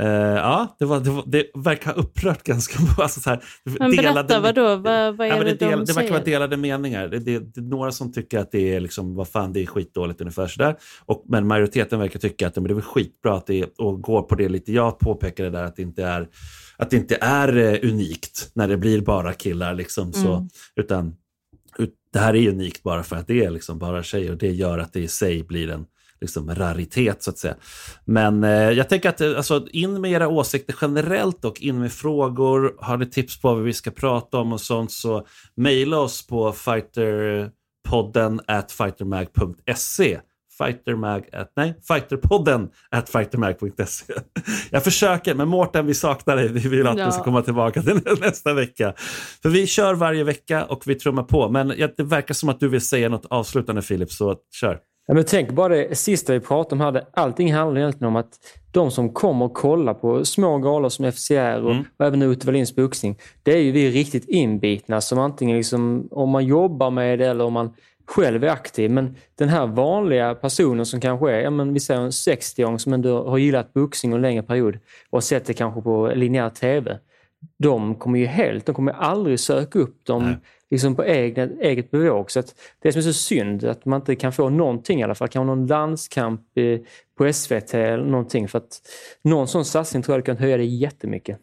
Uh, 0.00 0.06
ja, 0.06 0.76
det, 0.78 0.84
var, 0.84 1.00
det, 1.00 1.10
var, 1.10 1.24
det 1.26 1.46
verkar 1.54 1.94
ha 1.94 2.02
upprört 2.02 2.42
ganska 2.42 2.82
mycket. 2.82 2.98
Alltså 3.00 3.38
Men 3.64 3.90
delade, 3.90 4.14
berätta, 4.14 4.40
vadå? 4.40 4.76
Vad, 4.76 5.16
vad 5.16 5.26
är 5.26 5.30
ja, 5.30 5.38
det, 5.38 5.44
det, 5.44 5.54
del, 5.54 5.78
de 5.78 5.84
det 5.84 5.92
verkar 5.92 6.10
vara 6.10 6.24
delade 6.24 6.56
meningar. 6.56 7.08
Det, 7.08 7.18
det, 7.18 7.38
det, 7.38 7.60
är 7.60 7.64
några 7.64 7.92
som 7.92 8.12
tycker 8.12 8.38
att 8.38 8.52
det 8.52 8.74
är, 8.74 8.80
liksom, 8.80 9.14
vad 9.14 9.28
fan, 9.28 9.52
det 9.52 9.62
är 9.62 9.66
skitdåligt 9.66 10.20
ungefär 10.20 10.46
sådär. 10.46 10.76
Och, 11.00 11.24
men 11.28 11.46
majoriteten 11.46 11.98
verkar 11.98 12.18
tycka 12.18 12.46
att 12.46 12.56
men 12.56 12.64
det 12.64 12.74
är 12.74 12.80
skitbra 12.80 13.34
att 13.34 13.46
det 13.46 13.60
är, 13.60 13.68
och 13.78 14.02
går 14.02 14.22
på 14.22 14.34
det 14.34 14.48
lite. 14.48 14.72
Jag 14.72 14.98
påpekade 14.98 15.50
där 15.50 15.64
att 15.64 15.76
det 15.76 15.82
inte 15.82 16.04
är, 16.04 16.28
att 16.76 16.90
det 16.90 16.96
inte 16.96 17.18
är 17.20 17.56
uh, 17.56 17.90
unikt 17.90 18.50
när 18.54 18.68
det 18.68 18.76
blir 18.76 19.00
bara 19.00 19.32
killar. 19.32 19.74
Liksom, 19.74 20.12
så, 20.12 20.34
mm. 20.34 20.48
utan 20.76 21.14
ut, 21.78 21.94
det 22.12 22.18
här 22.18 22.36
är 22.36 22.48
unikt 22.48 22.82
bara 22.82 23.02
för 23.02 23.16
att 23.16 23.26
det 23.26 23.44
är 23.44 23.50
liksom 23.50 23.78
bara 23.78 24.02
tjejer 24.02 24.32
och 24.32 24.38
det 24.38 24.50
gör 24.50 24.78
att 24.78 24.92
det 24.92 25.00
i 25.00 25.08
sig 25.08 25.42
blir 25.42 25.70
en 25.70 25.84
liksom 26.20 26.54
raritet 26.54 27.22
så 27.22 27.30
att 27.30 27.38
säga. 27.38 27.54
Men 28.04 28.44
eh, 28.44 28.50
jag 28.50 28.88
tänker 28.88 29.08
att 29.08 29.20
eh, 29.20 29.36
alltså, 29.36 29.66
in 29.72 30.00
med 30.00 30.12
era 30.12 30.28
åsikter 30.28 30.74
generellt 30.80 31.44
och 31.44 31.60
in 31.60 31.78
med 31.78 31.92
frågor. 31.92 32.74
Har 32.78 32.96
ni 32.96 33.06
tips 33.06 33.40
på 33.40 33.54
vad 33.54 33.62
vi 33.62 33.72
ska 33.72 33.90
prata 33.90 34.38
om 34.38 34.52
och 34.52 34.60
sånt 34.60 34.92
så 34.92 35.26
mejla 35.54 35.98
oss 35.98 36.26
på 36.26 36.52
fighterpodden 36.52 38.40
at 38.46 38.72
fightermag.se 38.72 40.20
fightermag 40.64 41.28
at, 41.32 41.52
nej, 41.56 41.74
fighterpodden 41.88 42.68
at 42.90 43.08
fightermag.se. 43.08 44.14
Jag 44.70 44.84
försöker, 44.84 45.34
men 45.34 45.48
Mårten, 45.48 45.86
vi 45.86 45.94
saknar 45.94 46.36
dig. 46.36 46.48
Vi 46.48 46.68
vill 46.68 46.86
att 46.86 46.98
ja. 46.98 47.06
du 47.06 47.12
ska 47.12 47.22
komma 47.22 47.42
tillbaka 47.42 47.82
till 47.82 48.00
nästa 48.20 48.54
vecka. 48.54 48.94
För 49.42 49.48
vi 49.48 49.66
kör 49.66 49.94
varje 49.94 50.24
vecka 50.24 50.64
och 50.64 50.82
vi 50.86 50.94
trummar 50.94 51.22
på. 51.22 51.48
Men 51.48 51.68
det 51.68 52.02
verkar 52.02 52.34
som 52.34 52.48
att 52.48 52.60
du 52.60 52.68
vill 52.68 52.80
säga 52.80 53.08
något 53.08 53.26
avslutande 53.30 53.82
Filip, 53.82 54.12
så 54.12 54.36
kör. 54.52 54.78
Ja, 55.10 55.14
men 55.14 55.24
tänk 55.24 55.50
bara 55.50 55.74
det 55.74 55.98
sista 55.98 56.32
vi 56.32 56.40
pratade 56.40 56.74
om 56.84 56.94
här. 56.94 57.04
Allting 57.12 57.52
handlar 57.52 57.80
egentligen 57.80 58.08
om 58.08 58.16
att 58.16 58.38
de 58.70 58.90
som 58.90 59.12
kommer 59.12 59.44
och 59.44 59.54
kollar 59.54 59.94
på 59.94 60.24
små 60.24 60.58
galor 60.58 60.88
som 60.88 61.12
FCR 61.12 61.62
och, 61.62 61.70
mm. 61.70 61.84
och 61.96 62.06
även 62.06 62.22
Ute 62.22 62.46
Wallins 62.46 62.76
boxning. 62.76 63.18
Det 63.42 63.52
är 63.52 63.62
ju 63.62 63.72
vi 63.72 63.90
riktigt 63.90 64.28
inbitna 64.28 65.00
som 65.00 65.18
antingen 65.18 65.56
liksom, 65.56 66.08
om 66.10 66.30
man 66.30 66.46
jobbar 66.46 66.90
med 66.90 67.18
det 67.18 67.26
eller 67.26 67.44
om 67.44 67.52
man 67.52 67.74
själv 68.06 68.44
är 68.44 68.48
aktiv. 68.48 68.90
Men 68.90 69.16
den 69.34 69.48
här 69.48 69.66
vanliga 69.66 70.34
personen 70.34 70.86
som 70.86 71.00
kanske 71.00 71.32
är, 71.32 71.40
ja, 71.40 71.50
men 71.50 71.74
vi 71.74 71.80
säger 71.80 72.00
en 72.00 72.10
60-åring 72.10 72.78
som 72.78 72.92
ändå 72.92 73.28
har 73.28 73.38
gillat 73.38 73.72
boxning 73.72 74.12
en 74.12 74.22
längre 74.22 74.42
period 74.42 74.78
och 75.10 75.24
sett 75.24 75.44
det 75.46 75.54
kanske 75.54 75.80
på 75.80 76.12
linjär 76.14 76.50
TV. 76.50 76.98
De 77.58 77.94
kommer 77.94 78.18
ju 78.18 78.26
helt, 78.26 78.66
de 78.66 78.74
kommer 78.74 78.92
aldrig 78.92 79.40
söka 79.40 79.78
upp 79.78 80.04
dem 80.04 80.22
Nej 80.24 80.36
liksom 80.70 80.96
på 80.96 81.02
eget, 81.02 81.50
eget 81.60 81.90
bevåg. 81.90 82.30
Så 82.30 82.42
det 82.82 82.92
som 82.92 82.98
är 82.98 83.02
så 83.02 83.12
synd 83.12 83.64
att 83.64 83.84
man 83.84 84.00
inte 84.00 84.16
kan 84.16 84.32
få 84.32 84.48
någonting 84.48 85.00
i 85.00 85.02
alla 85.02 85.14
fall. 85.14 85.28
Kan 85.28 85.46
någon 85.46 85.66
landskamp 85.66 86.40
på 87.18 87.32
SVT 87.32 87.74
eller 87.74 88.04
någonting. 88.04 88.48
För 88.48 88.58
att 88.58 88.80
någon 89.22 89.48
sån 89.48 89.64
satsning 89.64 90.02
tror 90.02 90.18
jag 90.18 90.26
kan 90.26 90.36
höja 90.36 90.56
det 90.56 90.64
jättemycket. 90.64 91.38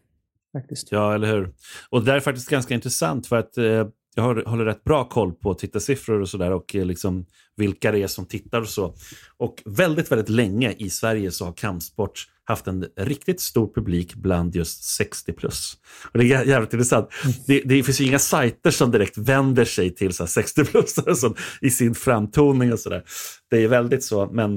Faktiskt. 0.53 0.91
Ja, 0.91 1.15
eller 1.15 1.27
hur. 1.27 1.53
Och 1.89 1.99
det 1.99 2.11
där 2.11 2.15
är 2.15 2.19
faktiskt 2.19 2.49
ganska 2.49 2.73
intressant 2.73 3.27
för 3.27 3.35
att 3.35 3.57
eh, 3.57 3.87
jag 4.17 4.43
håller 4.43 4.65
rätt 4.65 4.83
bra 4.83 5.09
koll 5.09 5.33
på 5.33 5.53
tittarsiffror 5.53 6.21
och 6.21 6.29
sådär 6.29 6.51
och 6.51 6.75
eh, 6.75 6.85
liksom 6.85 7.25
vilka 7.55 7.91
det 7.91 8.03
är 8.03 8.07
som 8.07 8.25
tittar 8.25 8.61
och 8.61 8.67
så. 8.67 8.95
Och 9.37 9.61
väldigt, 9.65 10.11
väldigt 10.11 10.29
länge 10.29 10.75
i 10.77 10.89
Sverige 10.89 11.31
så 11.31 11.45
har 11.45 11.53
kampsport 11.53 12.27
haft 12.43 12.67
en 12.67 12.85
riktigt 12.97 13.41
stor 13.41 13.73
publik 13.73 14.15
bland 14.15 14.55
just 14.55 14.83
60 14.83 15.33
plus. 15.33 15.77
Och 16.11 16.19
det 16.19 16.33
är 16.33 16.45
jävligt 16.45 16.73
intressant. 16.73 17.09
Det, 17.47 17.61
det 17.65 17.83
finns 17.83 18.01
ju 18.01 18.05
inga 18.05 18.19
sajter 18.19 18.71
som 18.71 18.91
direkt 18.91 19.17
vänder 19.17 19.65
sig 19.65 19.95
till 19.95 20.11
60-plussare 20.11 21.37
i 21.61 21.69
sin 21.69 21.95
framtoning 21.95 22.73
och 22.73 22.79
sådär. 22.79 23.03
Det 23.49 23.63
är 23.63 23.67
väldigt 23.67 24.03
så, 24.03 24.29
men, 24.31 24.55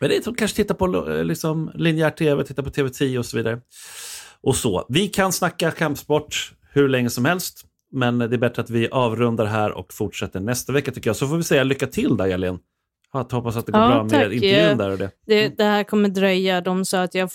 men 0.00 0.08
det 0.08 0.16
är 0.16 0.22
som 0.22 0.34
kanske 0.34 0.56
tittar 0.56 0.74
på 0.74 1.10
eh, 1.10 1.24
liksom, 1.24 1.70
linjär 1.74 2.10
tv, 2.10 2.44
tittar 2.44 2.62
på 2.62 2.70
TV10 2.70 3.18
och 3.18 3.26
så 3.26 3.36
vidare. 3.36 3.60
Och 4.40 4.56
så. 4.56 4.86
Vi 4.88 5.08
kan 5.08 5.32
snacka 5.32 5.70
kampsport 5.70 6.52
hur 6.70 6.88
länge 6.88 7.10
som 7.10 7.24
helst, 7.24 7.66
men 7.92 8.18
det 8.18 8.24
är 8.24 8.38
bättre 8.38 8.62
att 8.62 8.70
vi 8.70 8.88
avrundar 8.90 9.44
här 9.44 9.72
och 9.72 9.92
fortsätter 9.92 10.40
nästa 10.40 10.72
vecka 10.72 10.92
tycker 10.92 11.08
jag. 11.08 11.16
Så 11.16 11.28
får 11.28 11.36
vi 11.36 11.42
säga 11.42 11.64
lycka 11.64 11.86
till 11.86 12.16
där, 12.16 12.28
Elin. 12.28 12.58
Hoppas 13.12 13.56
att 13.56 13.66
det 13.66 13.72
går 13.72 13.80
ja, 13.80 13.88
bra 13.88 14.04
med 14.04 14.32
intervjun 14.32 14.78
där 14.78 14.90
och 14.90 14.98
det. 14.98 15.10
det. 15.26 15.56
Det 15.56 15.64
här 15.64 15.84
kommer 15.84 16.08
dröja. 16.08 16.60
De 16.60 16.84
sa 16.84 17.02
att 17.02 17.14
jag, 17.14 17.30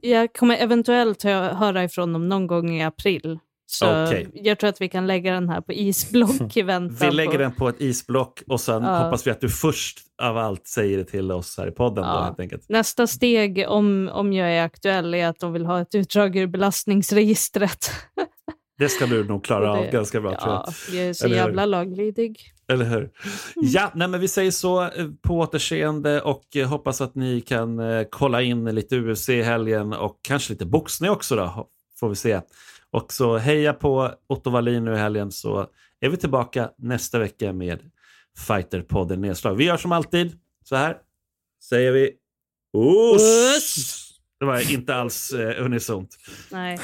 jag 0.00 0.32
kommer 0.32 0.56
eventuellt 0.56 1.22
höra 1.22 1.84
ifrån 1.84 2.12
dem 2.12 2.28
någon 2.28 2.46
gång 2.46 2.70
i 2.70 2.84
april. 2.84 3.38
Så 3.66 4.04
okay. 4.04 4.26
jag 4.34 4.58
tror 4.58 4.70
att 4.70 4.80
vi 4.80 4.88
kan 4.88 5.06
lägga 5.06 5.32
den 5.32 5.48
här 5.48 5.60
på 5.60 5.72
isblock 5.72 6.56
i 6.56 6.62
väntan 6.62 7.08
Vi 7.08 7.16
lägger 7.16 7.32
på... 7.32 7.38
den 7.38 7.52
på 7.52 7.68
ett 7.68 7.80
isblock 7.80 8.42
och 8.46 8.60
sen 8.60 8.82
ja. 8.82 9.04
hoppas 9.04 9.26
vi 9.26 9.30
att 9.30 9.40
du 9.40 9.48
först 9.48 9.98
av 10.22 10.36
allt 10.36 10.66
säger 10.66 10.98
det 10.98 11.04
till 11.04 11.32
oss 11.32 11.58
här 11.58 11.68
i 11.68 11.70
podden. 11.70 12.04
Ja. 12.04 12.34
Då. 12.38 12.58
Nästa 12.68 13.06
steg, 13.06 13.64
om, 13.68 14.10
om 14.12 14.32
jag 14.32 14.52
är 14.52 14.64
aktuell, 14.64 15.14
är 15.14 15.26
att 15.26 15.40
de 15.40 15.52
vill 15.52 15.66
ha 15.66 15.80
ett 15.80 15.94
utdrag 15.94 16.36
ur 16.36 16.46
belastningsregistret. 16.46 17.90
det 18.80 18.88
ska 18.88 19.06
du 19.06 19.24
nog 19.24 19.44
klara 19.44 19.72
det, 19.72 19.78
av 19.78 19.90
ganska 19.90 20.20
bra. 20.20 20.36
Ja, 20.40 20.72
jag 20.92 21.04
är 21.04 21.12
så 21.12 21.28
jävla 21.28 21.66
laglydig. 21.66 22.52
Eller 22.68 22.84
hur? 22.84 23.10
Ja, 23.54 23.92
nej, 23.94 24.08
men 24.08 24.20
vi 24.20 24.28
säger 24.28 24.50
så 24.50 24.82
eh, 24.82 25.08
på 25.22 25.38
återseende 25.38 26.20
och 26.20 26.56
eh, 26.56 26.68
hoppas 26.68 27.00
att 27.00 27.14
ni 27.14 27.40
kan 27.40 27.78
eh, 27.78 28.06
kolla 28.10 28.42
in 28.42 28.64
lite 28.64 28.96
UFC 28.96 29.28
i 29.28 29.42
helgen 29.42 29.92
och 29.92 30.18
kanske 30.22 30.52
lite 30.52 30.66
boxning 30.66 31.10
också 31.10 31.36
då, 31.36 31.68
får 32.00 32.08
vi 32.08 32.14
se. 32.14 32.40
Och 32.90 33.12
så 33.12 33.36
heja 33.36 33.72
på 33.72 34.10
Otto 34.26 34.50
Wallin 34.50 34.84
nu 34.84 34.92
i 34.92 34.98
helgen 34.98 35.32
så 35.32 35.66
är 36.00 36.08
vi 36.08 36.16
tillbaka 36.16 36.70
nästa 36.78 37.18
vecka 37.18 37.52
med 37.52 37.80
Fighterpodden 38.46 39.20
Nedslag. 39.20 39.54
Vi 39.54 39.64
gör 39.64 39.76
som 39.76 39.92
alltid 39.92 40.38
så 40.64 40.76
här 40.76 40.96
säger 41.68 41.92
vi 41.92 42.10
Oss! 42.72 43.96
Det 44.38 44.46
var 44.46 44.72
inte 44.72 44.94
alls 44.94 45.32
eh, 45.32 45.64
unisont. 45.64 46.16
Nej. 46.50 46.78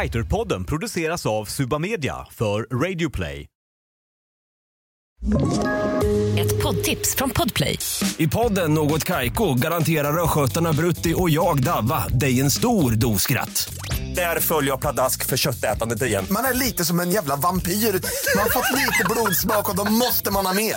Fighterpodden 0.00 0.64
produceras 0.64 1.26
av 1.26 1.44
Suba 1.44 1.78
Media 1.78 2.26
för 2.30 2.62
Radio 2.62 3.10
Play. 3.10 3.46
Ett 6.38 6.62
poddtips 6.62 7.14
från 7.16 7.30
Podplay. 7.30 7.78
I 8.16 8.28
podden 8.28 8.74
Något 8.74 9.04
Kaiko 9.04 9.54
garanterar 9.54 10.24
östgötarna 10.24 10.72
Brutti 10.72 11.14
och 11.16 11.30
jag, 11.30 11.62
Davva, 11.62 12.08
dig 12.08 12.40
en 12.40 12.50
stor 12.50 12.92
dos 12.92 13.22
skratt. 13.22 13.74
Där 14.14 14.40
följer 14.40 14.70
jag 14.70 14.80
pladask 14.80 15.26
för 15.26 15.36
köttätandet 15.36 16.02
igen. 16.02 16.26
Man 16.30 16.44
är 16.44 16.54
lite 16.54 16.84
som 16.84 17.00
en 17.00 17.10
jävla 17.10 17.36
vampyr. 17.36 17.72
Man 17.72 18.42
har 18.42 18.50
fått 18.50 18.78
lite 18.78 19.04
blodsmak 19.10 19.70
och 19.70 19.76
då 19.76 19.92
måste 19.92 20.30
man 20.30 20.46
ha 20.46 20.54
mer. 20.54 20.76